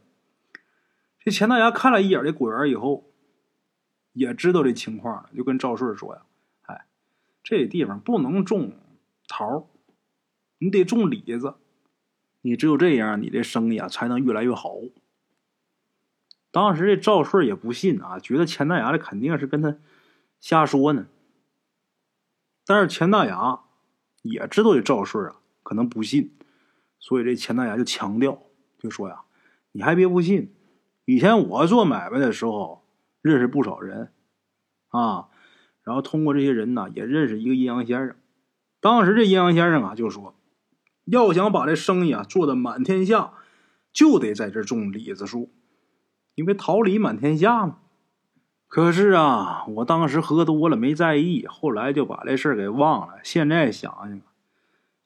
[1.21, 3.05] 这钱大牙看了一眼这果园以后，
[4.15, 6.23] 也知道这情况了，就跟赵顺说呀
[6.65, 6.87] ：“哎，
[7.43, 8.73] 这地方不能种
[9.29, 9.69] 桃，
[10.59, 11.57] 你得种李子，
[12.41, 14.77] 你只有这样，你这生意啊才能越来越好。”
[16.51, 19.77] 当时这赵顺也不信啊，觉得钱大牙的肯定是跟他。
[20.41, 21.09] 瞎说呢！
[22.65, 23.61] 但是钱大牙
[24.23, 26.37] 也知道这赵顺啊可能不信，
[26.99, 28.43] 所以这钱大牙就强调，
[28.79, 29.23] 就说呀
[29.73, 30.55] ：“你还别不信，
[31.07, 32.85] 以前我做买卖的时候
[33.23, 34.13] 认识不少人
[34.89, 35.29] 啊，
[35.83, 38.17] 然后通过这些人呢也认识一个阴阳先生。
[38.81, 40.35] 当时这阴阳先生啊就说，
[41.07, 43.33] 要想把这生意啊做的满天下，
[43.93, 45.51] 就得在这种李子树，
[46.35, 47.79] 因为桃李满天下嘛。”
[48.69, 53.15] 可是啊，我当时喝多了没在意，后来就把这事儿给忘了。
[53.25, 54.21] 现在想想，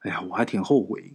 [0.01, 1.15] 哎呀，我还挺后悔。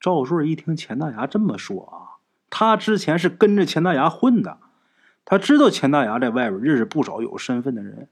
[0.00, 4.58] 赵顺一听钱大牙这么说啊，他之前是跟着钱大牙混的，
[5.24, 8.08] 他知道钱大牙在外边认识不少有身份的人，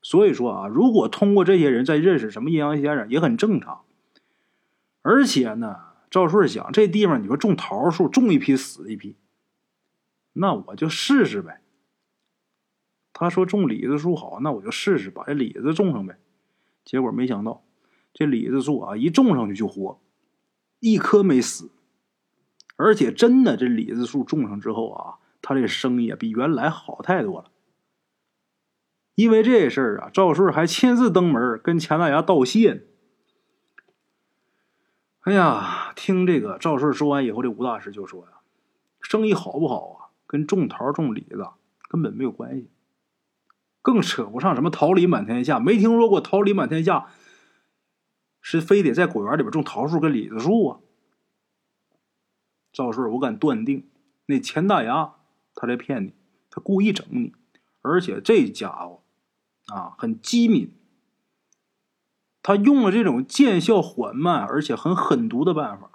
[0.00, 3.82] 所以说啊，如果通过这些人再认识什么阴阳先生也很正常。
[5.02, 5.76] 而且呢，
[6.10, 9.16] 赵顺想这地方你说种桃树，种一批死一批，
[10.32, 11.60] 那我就试试呗。
[13.18, 16.16] 他说种李子树好，那我就试试把这李子种上呗。
[16.84, 17.64] 结果没想到，
[18.14, 20.00] 这李子树啊一种上去就活，
[20.78, 21.72] 一棵没死。
[22.76, 27.50] 而且真的，这李子树种上之后啊，他这生意啊比原来好太多了。
[29.16, 32.86] 因为这事儿啊，赵顺还亲自登门跟钱大牙道谢。
[35.22, 38.28] 哎呀，听这个赵顺说完以后，这吴大师就说呀
[39.02, 41.44] ：“生意好不好啊，跟种桃种李子
[41.88, 42.70] 根本没有关系。”
[43.88, 47.06] 更扯不上什么桃李满天下，没听说过桃李满天下，
[48.42, 50.80] 是非得在果园里边种桃树跟李子树啊？
[52.70, 53.88] 赵顺，我敢断定，
[54.26, 55.14] 那钱大牙
[55.54, 56.12] 他在骗你，
[56.50, 57.32] 他故意整你，
[57.80, 59.00] 而且这家伙
[59.68, 60.70] 啊很机敏，
[62.42, 65.92] 他用了这种见效缓慢而且很狠毒的办法。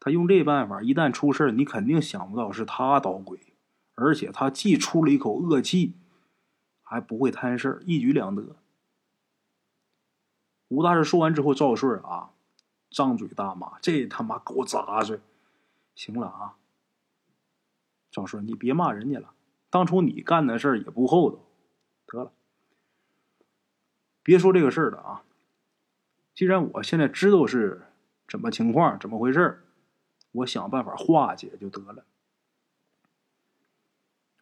[0.00, 3.38] 他用这办法，一旦出事你肯定想不到是他捣鬼，
[3.96, 5.92] 而且他既出了一口恶气。
[6.94, 8.54] 还不会摊事儿，一举两得。
[10.68, 12.30] 吴大师说完之后，赵顺啊，
[12.88, 15.18] 张嘴大骂：“这他妈狗杂碎！”
[15.96, 16.54] 行了啊，
[18.12, 19.34] 赵顺，你别骂人家了。
[19.70, 21.38] 当初你干的事儿也不厚道，
[22.06, 22.32] 得了，
[24.22, 25.24] 别说这个事儿了啊。
[26.32, 27.88] 既然我现在知道是
[28.28, 29.64] 怎么情况、怎么回事
[30.30, 32.04] 我想办法化解就得了。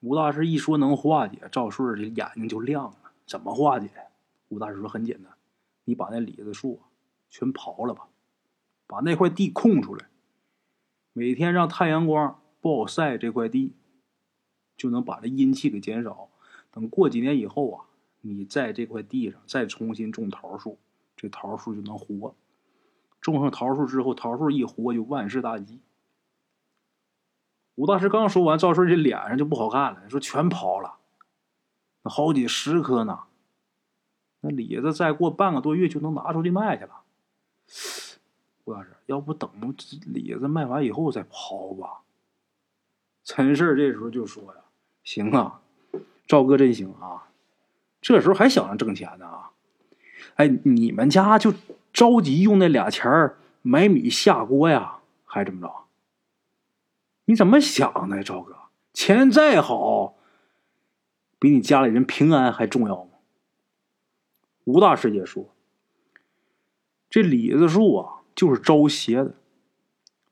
[0.03, 3.13] 吴大师一说能化解，赵顺这眼睛就亮了。
[3.25, 3.89] 怎么化解？
[4.49, 5.33] 吴大师说很简单，
[5.85, 6.81] 你把那李子树
[7.31, 8.09] 全刨了吧，
[8.89, 10.09] 把那块地空出来，
[11.13, 13.75] 每天让太阳光不好晒这块地，
[14.77, 16.29] 就能把这阴气给减少。
[16.73, 17.85] 等过几年以后啊，
[18.23, 20.79] 你在这块地上再重新种桃树，
[21.17, 22.35] 这桃树就能活。
[23.21, 25.79] 种上桃树之后，桃树一活就万事大吉。
[27.75, 30.95] 吴大师刚说完，赵顺这脸上就不好看了，说全刨了，
[32.03, 33.21] 那好几十颗呢。
[34.41, 36.91] 那李子再过半个多月就能拿出去卖去了。
[38.65, 39.51] 吴大师，要不等
[40.07, 42.01] 李子卖完以后再刨吧？
[43.25, 44.61] 陈氏这时候就说呀
[45.05, 45.61] ：“行啊，
[46.27, 47.29] 赵哥真行啊，
[48.01, 49.51] 这时候还想着挣钱呢啊！
[50.35, 51.55] 哎，你们家就……”
[51.93, 55.85] 着急用那俩钱儿买米下锅呀，还怎么着？
[57.27, 58.57] 你怎么想的，赵哥？
[58.93, 60.17] 钱再好，
[61.39, 63.11] 比你家里人平安还重要吗？
[64.65, 65.55] 吴大师也说
[67.09, 69.35] ：“这李子树啊，就是招邪的。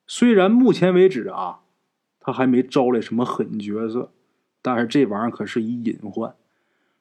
[0.06, 1.60] 虽然目前为止啊，
[2.20, 4.12] 他还没招来什么狠角色，
[4.60, 6.34] 但是这玩意儿可是一隐患。”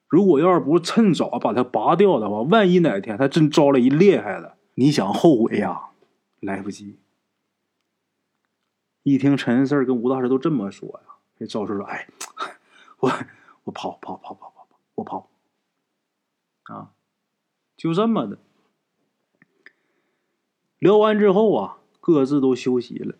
[0.08, 5.90] 如果要是不趁早把它拔掉的话，万一哪天他真招了一厉害的，你想后悔呀，
[6.40, 6.98] 来不及。
[9.02, 12.06] 一听陈四跟吴大师都这么说呀，这赵顺说：“哎，
[12.98, 13.10] 我
[13.64, 15.30] 我跑跑跑跑跑跑，我跑。”
[16.74, 16.92] 啊，
[17.76, 18.38] 就这么的。
[20.78, 23.16] 聊完之后啊，各自都休息了。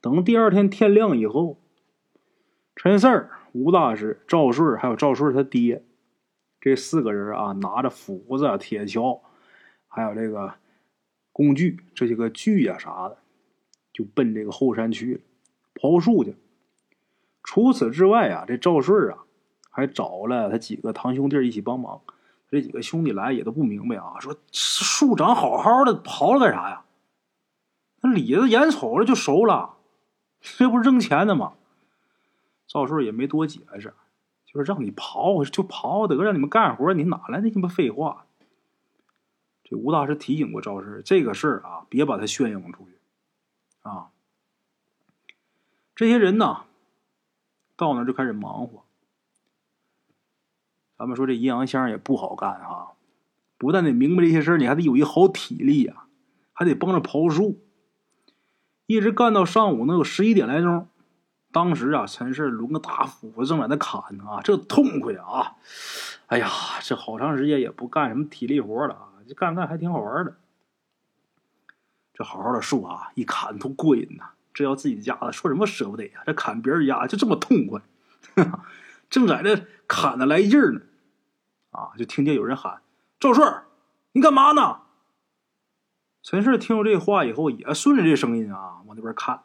[0.00, 1.60] 等第二天天亮以后，
[2.76, 3.38] 陈四儿。
[3.54, 5.84] 吴大师、赵顺还有赵顺他爹，
[6.58, 9.20] 这四个人啊，拿着斧子、铁锹，
[9.86, 10.54] 还有这个
[11.32, 13.18] 工具，这些个锯呀啥的，
[13.92, 15.20] 就奔这个后山去了，
[15.74, 16.36] 刨树去。
[17.42, 19.18] 除此之外啊，这赵顺啊，
[19.70, 22.00] 还找了他几个堂兄弟一起帮忙。
[22.48, 26.84] 这几个兄弟来也都不明白啊，说树长好好的，刨了干啥呀？
[28.02, 29.76] 那李子眼瞅着就熟了，
[30.40, 31.54] 这不是挣钱的吗？
[32.66, 33.94] 赵顺也没多解释，
[34.44, 38.26] 就是让你刨就刨得让你们干活，你哪来那鸡巴废话？
[39.64, 42.92] 这吴大师提醒过赵顺，这个事儿啊，别把它宣扬出去
[43.82, 44.08] 啊。
[45.94, 46.64] 这些人呢，
[47.76, 48.84] 到那就开始忙活。
[50.96, 52.92] 咱们说这阴阳相也不好干啊，
[53.58, 56.04] 不但得明白这些事儿，你还得有一好体力呀，
[56.52, 57.60] 还得帮着刨树，
[58.86, 60.88] 一直干到上午能有十一点来钟。
[61.50, 65.56] 当时啊，陈氏抡个大斧子正在那砍呢啊，这痛快啊！
[66.28, 66.48] 哎呀，
[66.82, 70.36] 这好长时间也不干什么体力活了啊，这干干还挺好玩的。
[72.14, 74.30] 这好好的树啊，一砍都过瘾呐。
[74.54, 76.22] 这要自己家的，说什么舍不得呀？
[76.26, 77.80] 这砍别人家就这么痛快，
[79.08, 80.80] 正在这砍的来劲呢，
[81.70, 82.82] 啊，就听见有人喊
[83.18, 83.62] ：“赵顺，
[84.12, 84.80] 你干嘛呢？”
[86.22, 89.42] 陈顺听到这话以后，也顺着这声音啊，往那边看。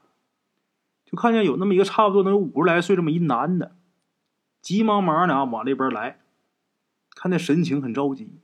[1.06, 3.78] 就看见有那么一个差不多能有五十来岁这么一男的，
[4.62, 6.20] 急忙忙的啊往这边来，
[7.16, 8.42] 看那神情很着急。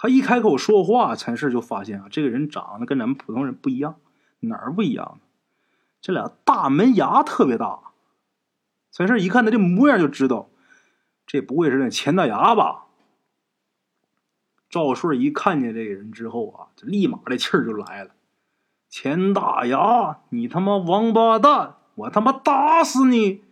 [0.00, 3.96] 他一开口说话，陈氏就发现啊，这个人长得跟咱们普通人不一样，
[4.38, 5.18] 哪儿不一样？
[6.00, 7.80] 这俩大门牙特别大。
[8.92, 10.50] 陈氏一看他这模样就知道，
[11.26, 12.84] 这不会是那钱大牙吧？
[14.70, 18.12] 赵顺一看见这个人之后啊，就立马这气儿就来了。
[18.88, 21.74] 钱大牙，你他妈王八蛋！
[21.96, 23.42] 我他妈打死你！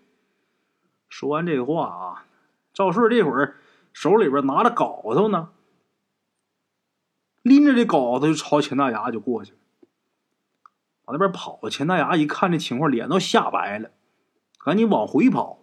[1.09, 2.25] 说完这话啊，
[2.73, 3.57] 赵顺这会儿
[3.93, 5.49] 手里边拿着镐头呢，
[7.47, 9.59] 拎着这镐子就朝钱大牙就过去了，
[11.05, 11.61] 往那边跑。
[11.71, 13.91] 钱大牙一看这情况，脸都吓白了，
[14.59, 15.61] 赶紧往回跑，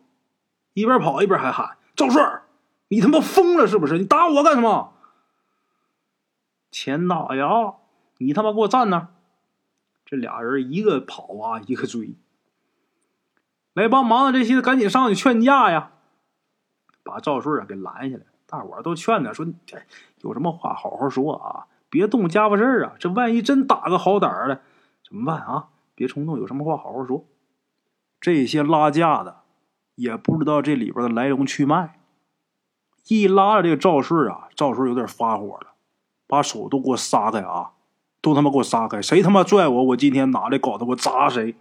[0.73, 2.25] 一边跑一边还喊：“赵顺，
[2.87, 3.97] 你他妈疯了是不是？
[3.97, 4.93] 你打我干什么？”
[6.71, 7.73] 钱大牙，
[8.19, 9.09] 你他妈给我站那！
[10.05, 12.15] 这俩人一个跑啊，一个追。
[13.73, 15.91] 来帮忙的这些赶紧上去劝架呀，
[17.03, 18.23] 把赵顺啊给拦下来。
[18.45, 19.45] 大伙儿都劝他说
[20.21, 22.93] ：“有什么话好好说啊，别动家伙事儿啊。
[22.97, 24.61] 这万一真打个好歹的，
[25.07, 25.67] 怎么办啊？
[25.93, 27.23] 别冲动，有什么话好好说。”
[28.19, 29.41] 这些拉架的
[29.93, 31.99] 也不知道这里边的来龙去脉，
[33.07, 35.73] 一拉着这个赵顺啊，赵顺有点发火了，
[36.25, 37.73] 把手都给我撒开啊！
[38.21, 39.01] 都他妈给我撒开！
[39.01, 41.55] 谁他妈拽我，我今天拿来镐头我扎谁！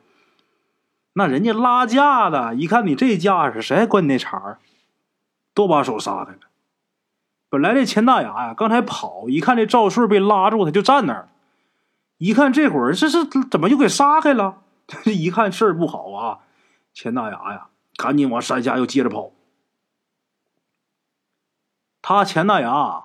[1.14, 4.58] 那人家拉架的，一看你这架势，谁还管你那茬
[5.52, 6.38] 都把手撒开了。
[7.52, 11.28] 本来这钱大牙呀，刚才跑，一看这赵顺被拉住，他就站那儿。
[12.16, 14.62] 一看这会儿，这是怎么又给撒开了？
[14.86, 16.38] 这一看事儿不好啊！
[16.94, 19.32] 钱大牙呀，赶紧往山下又接着跑。
[22.00, 23.04] 他钱大牙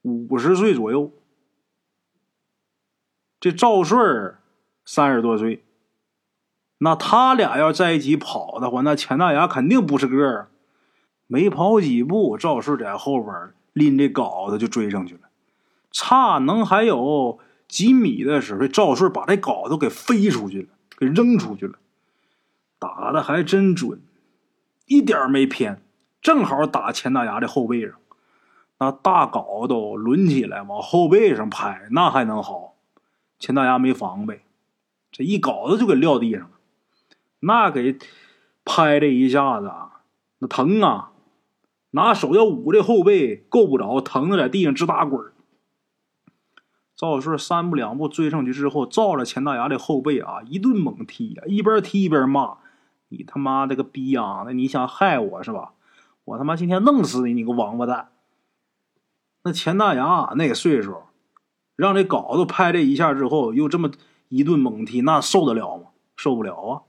[0.00, 1.12] 五十岁左右，
[3.38, 4.38] 这赵顺
[4.86, 5.62] 三十多岁。
[6.78, 10.48] 那他俩要在一起跑的话，那钱大牙肯定不是个儿。
[11.32, 15.20] 没跑几步，赵顺在后边拎着镐子就追上去了。
[15.90, 20.68] 差能还有几米的时候，赵顺把这镐子给飞出去了，
[20.98, 21.78] 给扔出去了。
[22.78, 24.02] 打的还真准，
[24.84, 25.80] 一点没偏，
[26.20, 27.94] 正好打钱大牙的后背上。
[28.78, 32.74] 那大镐都抡起来往后背上拍，那还能好？
[33.38, 34.42] 钱大牙没防备，
[35.10, 36.50] 这一镐子就给撂地上了。
[37.40, 37.98] 那给
[38.66, 39.72] 拍这一下子，
[40.40, 41.08] 那疼啊！
[41.92, 45.32] 拿手要捂这后背，够不着，疼的在地上直打滚。
[46.94, 52.58] 赵小顺三步两步追上去之后，照着钱大牙的后背啊，一顿猛踢啊，一边踢一边骂
[53.10, 54.52] ：“你他妈的个逼样的！
[54.52, 55.72] 你想害我是吧？
[56.24, 58.10] 我他妈今天弄死你，你个王八蛋！”
[59.44, 60.96] 那钱大牙那个岁数，
[61.74, 63.90] 让这镐子拍这一下之后，又这么
[64.28, 65.86] 一顿猛踢，那受得了吗？
[66.14, 66.82] 受不了啊！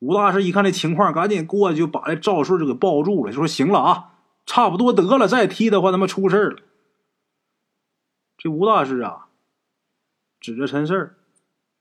[0.00, 4.14] 吴大师一看这情况，赶紧过去就把这赵顺就给抱住了，就说：“行了啊，
[4.46, 6.62] 差不多得了，再踢的话他妈出事了。”
[8.38, 9.28] 这吴大师啊，
[10.40, 11.14] 指着陈四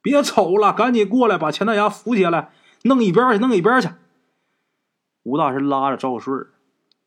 [0.01, 2.51] 别瞅了，赶紧过来把钱大牙扶起来，
[2.84, 3.89] 弄一边去，弄一边去。”
[5.24, 6.47] 吴大师拉着赵顺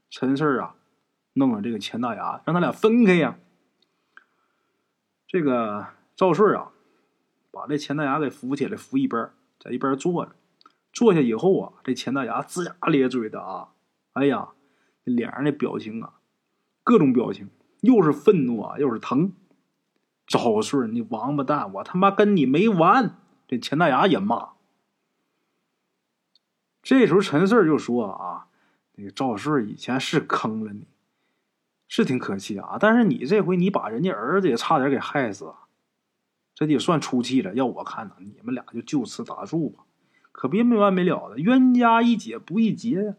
[0.09, 0.75] 陈四啊，
[1.35, 3.37] 弄了这个钱大牙，让他俩分开呀。
[5.29, 6.71] 这个赵顺啊，
[7.51, 10.33] 把这钱大牙给扶起来，扶一边，在一边坐着。
[10.93, 13.69] 坐下以后啊，这钱大牙龇牙咧嘴的啊，
[14.13, 14.51] 哎呀，
[15.05, 16.15] 脸上的表情啊，
[16.85, 17.49] 各种表情，
[17.81, 19.33] 又是愤怒啊，又是疼。
[20.27, 23.19] 赵顺，你王八蛋，我他妈跟你没完！
[23.49, 24.51] 这钱大牙也骂。
[26.83, 28.47] 这时候陈四就说啊，
[28.95, 30.87] 那个赵顺以前是坑了你，
[31.89, 35.53] 是挺可气啊，但是你这回你把人家儿子也差点给害死，
[36.55, 37.55] 这也算出气了。
[37.55, 39.85] 要我看呢，你们俩就就此打住吧。
[40.33, 43.15] 可别没完没了的，冤家宜解不宜结呀！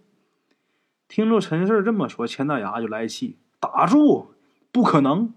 [1.08, 4.34] 听着陈四这么说，钱大牙就来气，打住！
[4.72, 5.34] 不可能！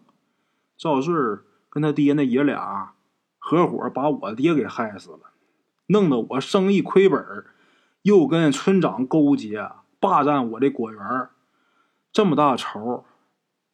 [0.76, 2.94] 赵顺跟他爹那爷俩
[3.38, 5.20] 合伙把我爹给害死了，
[5.88, 7.22] 弄得我生意亏本，
[8.02, 9.70] 又跟村长勾结，
[10.00, 11.00] 霸占我这果园，
[12.10, 13.04] 这么大仇，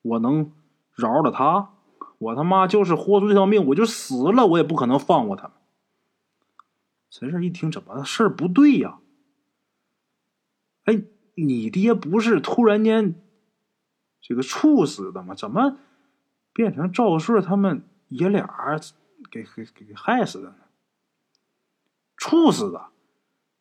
[0.03, 0.53] 我能
[0.97, 1.71] 饶了他？
[2.19, 5.53] 我他妈就是豁出这条命，我就死了，我也不可能放过他们。
[7.13, 8.99] 陈氏一听，怎么事儿不对呀？
[10.85, 11.03] 哎，
[11.35, 13.15] 你爹不是突然间
[14.23, 15.35] 这个猝死的吗？
[15.35, 15.77] 怎么
[16.55, 18.81] 变成赵顺他们爷俩
[19.31, 20.55] 给给给害死的呢？
[22.17, 22.87] 猝死的，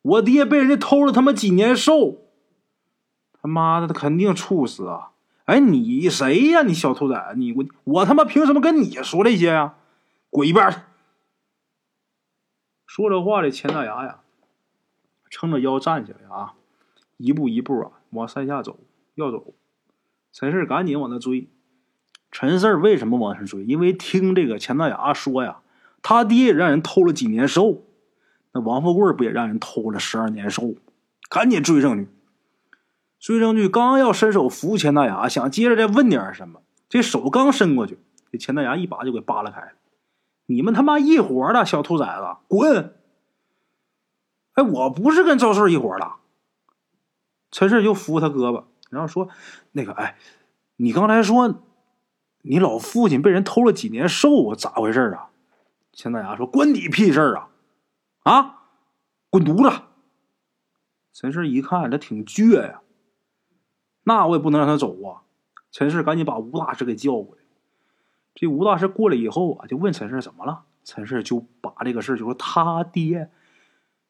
[0.00, 2.22] 我爹被人家偷了他妈几年寿，
[3.34, 5.10] 他妈的，他肯定猝死啊！
[5.44, 6.62] 哎，你谁呀？
[6.62, 9.74] 你小兔崽子，你我我他妈凭什么跟你说这些呀？
[10.30, 10.78] 滚一边去！
[12.94, 14.18] 说这话的钱大牙呀，
[15.30, 16.52] 撑着腰站起来啊，
[17.16, 18.80] 一步一步啊往山下走，
[19.14, 19.54] 要走。
[20.30, 21.48] 陈四赶紧往那追。
[22.30, 23.64] 陈四为什么往上追？
[23.64, 25.60] 因为听这个钱大牙说呀，
[26.02, 27.82] 他爹也让人偷了几年寿，
[28.52, 30.74] 那王富贵不也让人偷了十二年寿？
[31.30, 32.08] 赶紧追上去。
[33.18, 37.98] 追上去，刚要伸手扶钱大牙，想接着再问点什么，这手刚伸过去，
[38.30, 39.72] 这钱大牙一把就给扒拉开了。
[40.46, 42.96] 你们他妈一伙的小兔崽子，滚！
[44.54, 46.12] 哎，我不是跟赵顺一伙的。
[47.50, 49.28] 陈氏就扶他胳膊，然后说
[49.72, 50.16] ：“那个，哎，
[50.76, 51.60] 你刚才说
[52.42, 55.30] 你老父亲被人偷了几年寿，咋回事啊？”
[55.92, 57.48] 钱大牙说：“关你屁事啊！
[58.24, 58.62] 啊，
[59.30, 59.82] 滚犊子！”
[61.12, 62.80] 陈氏一看，他挺倔呀，
[64.04, 65.22] 那我也不能让他走啊。
[65.70, 67.41] 陈氏赶紧把吴大师给叫过来。
[68.34, 70.64] 这吴大师过来以后啊，就问陈氏怎么了。
[70.84, 73.30] 陈氏就把这个事就说他爹，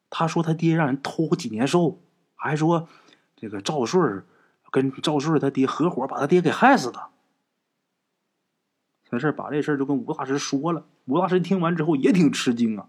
[0.09, 2.01] 他说他爹让人偷几年寿，
[2.35, 2.87] 还说
[3.35, 4.25] 这个赵顺
[4.71, 7.09] 跟赵顺他爹合伙把他爹给害死的。
[9.03, 10.85] 陈氏把这事就跟吴大师说了。
[11.05, 12.87] 吴大师听完之后也挺吃惊啊。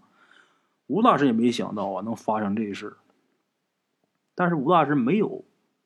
[0.87, 2.97] 吴大师也没想到啊能发生这事
[4.33, 5.45] 但是吴大师没有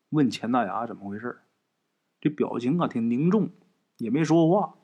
[0.09, 1.39] 问钱大牙怎么回事
[2.21, 3.49] 这表情啊挺凝重，
[3.97, 4.75] 也没说话。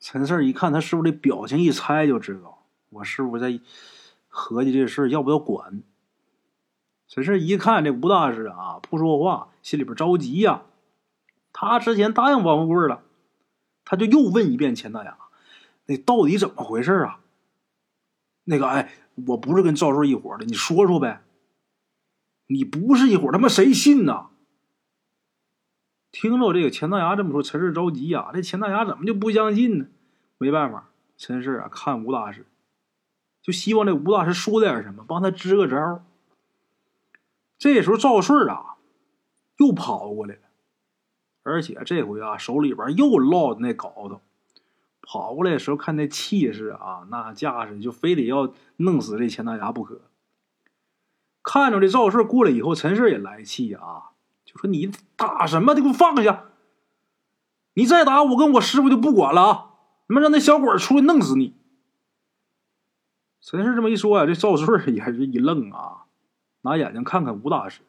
[0.00, 3.60] 陈四一看他师傅这表情，一猜就知道我师傅在
[4.28, 5.82] 合计这事要不要管。
[7.08, 10.62] 陈四一看这吴大师啊不说话，心里边着急呀。
[11.52, 13.02] 他之前答应王富贵了，
[13.84, 15.18] 他就又问一遍钱大牙
[15.86, 17.20] ：“那到底怎么回事啊？”
[18.44, 18.92] 那个，哎，
[19.26, 21.22] 我不是跟赵顺一伙的，你说说呗。
[22.46, 24.28] 你不是一伙，他妈谁信呢？
[26.10, 28.30] 听着这个钱大牙这么说，陈氏着急呀。
[28.32, 29.86] 这钱大牙怎么就不相信呢？
[30.38, 32.46] 没办法，陈氏啊，看吴大师，
[33.42, 36.04] 就希望这吴大师说点什么，帮他支个招。
[37.58, 38.76] 这时候赵顺啊，
[39.58, 40.40] 又跑过来了，
[41.42, 44.20] 而且这回啊，手里边又落那镐头。
[45.02, 50.02] 跑过来的时候，看那气势啊，那架势，就非得要弄死这钱大牙不可。
[51.42, 54.07] 看着这赵顺过来以后，陈氏也来气啊，
[54.58, 55.74] 说：“你打什么？
[55.74, 56.44] 你给我放下！
[57.74, 59.64] 你再打我，跟我师傅就不管了啊！
[60.08, 61.54] 你们让那小鬼出来弄死你！”
[63.40, 66.06] 陈氏这么一说呀，这赵顺也是一愣啊，
[66.62, 67.82] 拿眼睛看看吴大师。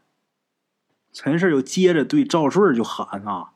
[1.12, 3.52] 陈氏又接着对赵顺就喊啊，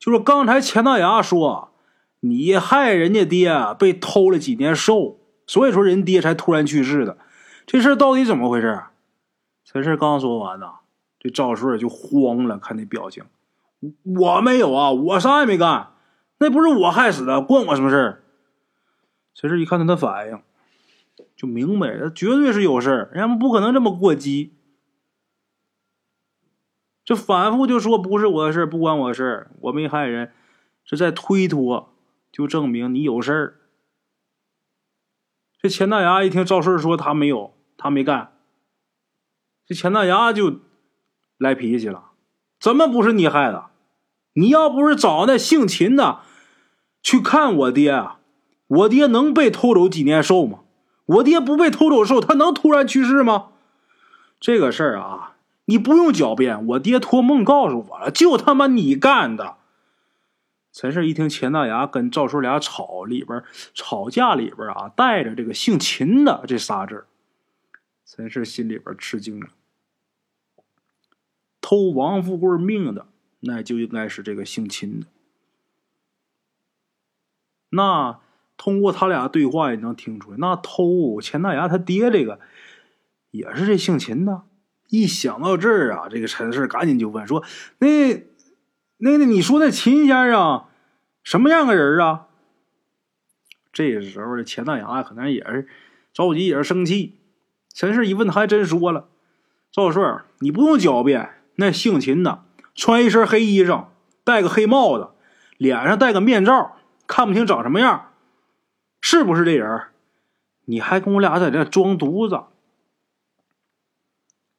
[0.00, 1.72] 就说：“刚才钱大牙说
[2.20, 7.18] 你害人家爹被偷了几年寿，所以说人爹才突然去世的。
[7.64, 8.82] 这事到底怎么回事？”
[9.64, 10.72] 陈氏刚说完呢，
[11.22, 13.22] 这赵顺就慌了，看那表情，
[14.02, 15.92] 我没有啊，我啥也没干，
[16.38, 18.24] 那不是我害死的，关我什么事儿？
[19.32, 20.42] 其实一看他的反应，
[21.36, 24.52] 就明白他绝对是有事儿，人家不可能这么过激。
[27.04, 30.32] 这反复就说不是我的事儿不关我的事儿，我没害人，
[30.84, 31.94] 是在推脱，
[32.32, 33.60] 就证明你有事儿。
[35.56, 38.32] 这钱大牙一听赵顺说他没有，他没干。
[39.64, 40.60] 这钱大牙就
[41.42, 42.04] 来脾气了，
[42.60, 43.66] 怎么不是你害的？
[44.34, 46.20] 你要不是找那姓秦的
[47.02, 48.18] 去看我爹啊，
[48.68, 50.60] 我爹能被偷走几年寿吗？
[51.04, 53.48] 我爹不被偷走寿，他能突然去世吗？
[54.40, 55.34] 这个事儿啊，
[55.66, 59.56] 你不用狡辩，我爹托梦告诉我了，就他妈你干的。
[60.72, 63.42] 陈氏一听钱大牙跟赵叔俩吵里边
[63.74, 67.04] 吵架里边啊，带着这个姓秦的这仨字
[68.06, 69.48] 陈氏心里边吃惊了。
[71.62, 73.06] 偷王富贵命的，
[73.40, 75.06] 那就应该是这个姓秦的。
[77.70, 78.20] 那
[78.58, 82.38] 通过他俩对话也能听出来，那偷钱大牙他爹这个
[83.30, 84.42] 也是这姓秦的。
[84.90, 87.42] 一想到这儿啊，这个陈氏赶紧就问说
[87.80, 88.12] ：“那、
[88.98, 90.66] 那、那，你说那秦先生
[91.22, 92.26] 什么样个人啊？”
[93.72, 95.66] 这时候的钱大牙可能也是
[96.12, 97.18] 着急，也是生气。
[97.72, 99.08] 陈氏一问，他还真说了
[99.72, 101.30] ：“赵顺，你不用狡辩。”
[101.62, 102.44] 那姓秦的
[102.74, 103.86] 穿一身黑衣裳，
[104.24, 105.10] 戴个黑帽子，
[105.56, 108.10] 脸上戴个面罩，看不清长什么样，
[109.00, 109.82] 是不是这人？
[110.64, 112.46] 你还跟我俩在这装犊子？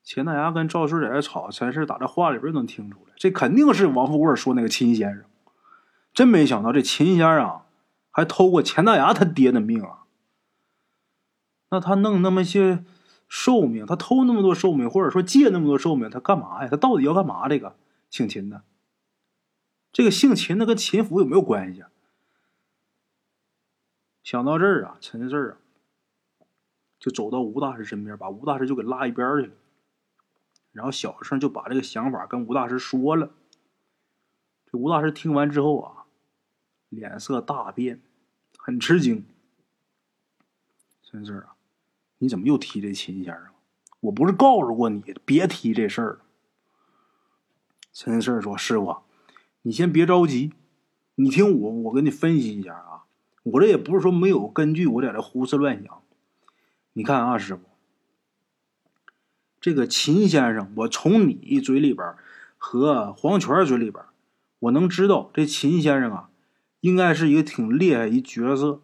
[0.01, 5.25] 钱大牙跟赵顺在这吵，陈氏打这话里边能听出来，这肯定是王富贵说那个秦先生。
[6.13, 7.61] 真没想到这秦先生
[8.11, 10.03] 还偷过钱大牙他爹的命啊！
[11.69, 12.85] 那他弄那么些。
[13.35, 16.69] 寿命，他偷那么多寿命，或者说借那么多寿命，他干嘛呀？
[16.69, 17.49] 他到底要干嘛？
[17.49, 17.75] 这个
[18.11, 18.61] 姓秦的，
[19.91, 21.81] 这个姓秦的跟秦福有没有关系？
[21.81, 21.89] 啊？
[24.21, 25.57] 想到这儿啊，陈四啊，
[26.99, 29.53] 就走到吴大师身边，把吴大师就给拉一边去了，
[30.71, 33.31] 然后小胜就把这个想法跟吴大师说了。
[34.67, 36.05] 这吴大师听完之后啊，
[36.89, 37.99] 脸色大变，
[38.59, 39.25] 很吃惊。
[41.01, 41.52] 陈四啊。
[42.23, 43.47] 你怎么又提这秦先生？
[43.99, 46.19] 我不是告诉过你别提这事儿？
[47.91, 48.99] 陈四说：“师傅，
[49.63, 50.53] 你先别着急，
[51.15, 53.03] 你听我，我给你分析一下啊。
[53.43, 56.01] 我这也不是说没有根据，我在这胡思乱想。
[56.93, 57.63] 你看啊，师傅，
[59.59, 62.15] 这个秦先生，我从你嘴里边
[62.57, 64.01] 和黄泉嘴里边，
[64.59, 66.29] 我能知道这秦先生啊，
[66.79, 68.81] 应该是一个挺厉害一角色。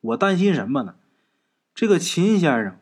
[0.00, 0.96] 我担心什么呢？”
[1.74, 2.78] 这个秦先生，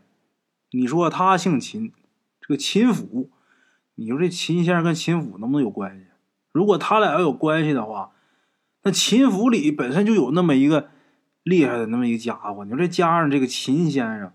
[0.71, 1.93] 你说他姓秦，
[2.41, 3.31] 这个秦府，
[3.95, 6.07] 你说这秦先生跟秦府能不能有关系？
[6.53, 8.13] 如果他俩要有关系的话，
[8.83, 10.91] 那秦府里本身就有那么一个
[11.43, 14.35] 厉害的那么一个家伙，你说这加上这个秦先生，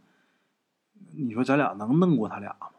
[1.15, 2.69] 你说咱俩能弄过他俩吗？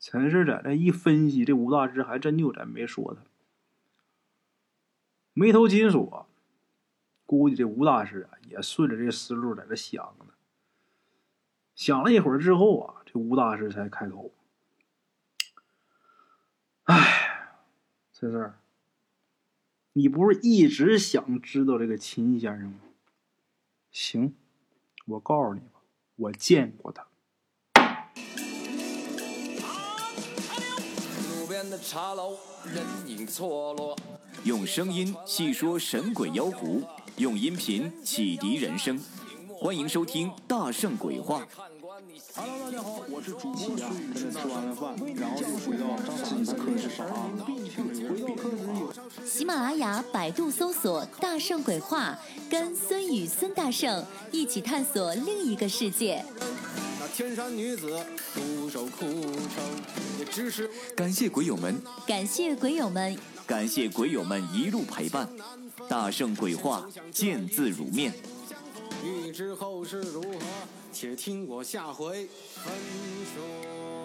[0.00, 3.20] 陈氏在这一分析，这吴大师还真就咱没说他，
[5.34, 6.28] 眉头紧锁。
[7.26, 10.26] 估计这吴大师啊，也顺着这思路在这想呢。
[11.74, 14.30] 想了一会儿之后啊，这吴大师才开口
[16.84, 17.50] ：“哎，
[18.12, 18.58] 这事儿，
[19.92, 22.78] 你不是一直想知道这个秦先生吗？
[23.90, 24.34] 行，
[25.06, 25.80] 我告诉你吧，
[26.16, 27.06] 我见过他。
[31.40, 33.96] 路边的茶楼，人影错落。
[34.44, 36.82] 用声音细说神鬼妖狐，
[37.18, 39.00] 用音频启迪人生。
[39.48, 41.40] 欢迎收听《大圣鬼话》。
[42.34, 43.88] Hello，大家好，我是主播呀。
[44.12, 47.30] 跟着吃完了饭，然后就回到自己的课室上啊。
[48.06, 48.92] 回到课室有
[49.26, 52.18] 喜马拉雅、百度搜索“大圣鬼话”，
[52.50, 56.22] 跟孙宇、孙大圣一起探索另一个世界。
[57.00, 57.98] 那天山女子
[58.34, 59.64] 独守枯城，
[60.18, 65.26] 也只是感谢鬼友们，感谢鬼友们，感谢鬼友们一路陪伴。
[65.88, 68.12] 大圣鬼话，见字如面。
[69.04, 70.38] 欲知后事如何，
[70.92, 72.72] 且听我下回分
[73.34, 73.95] 说。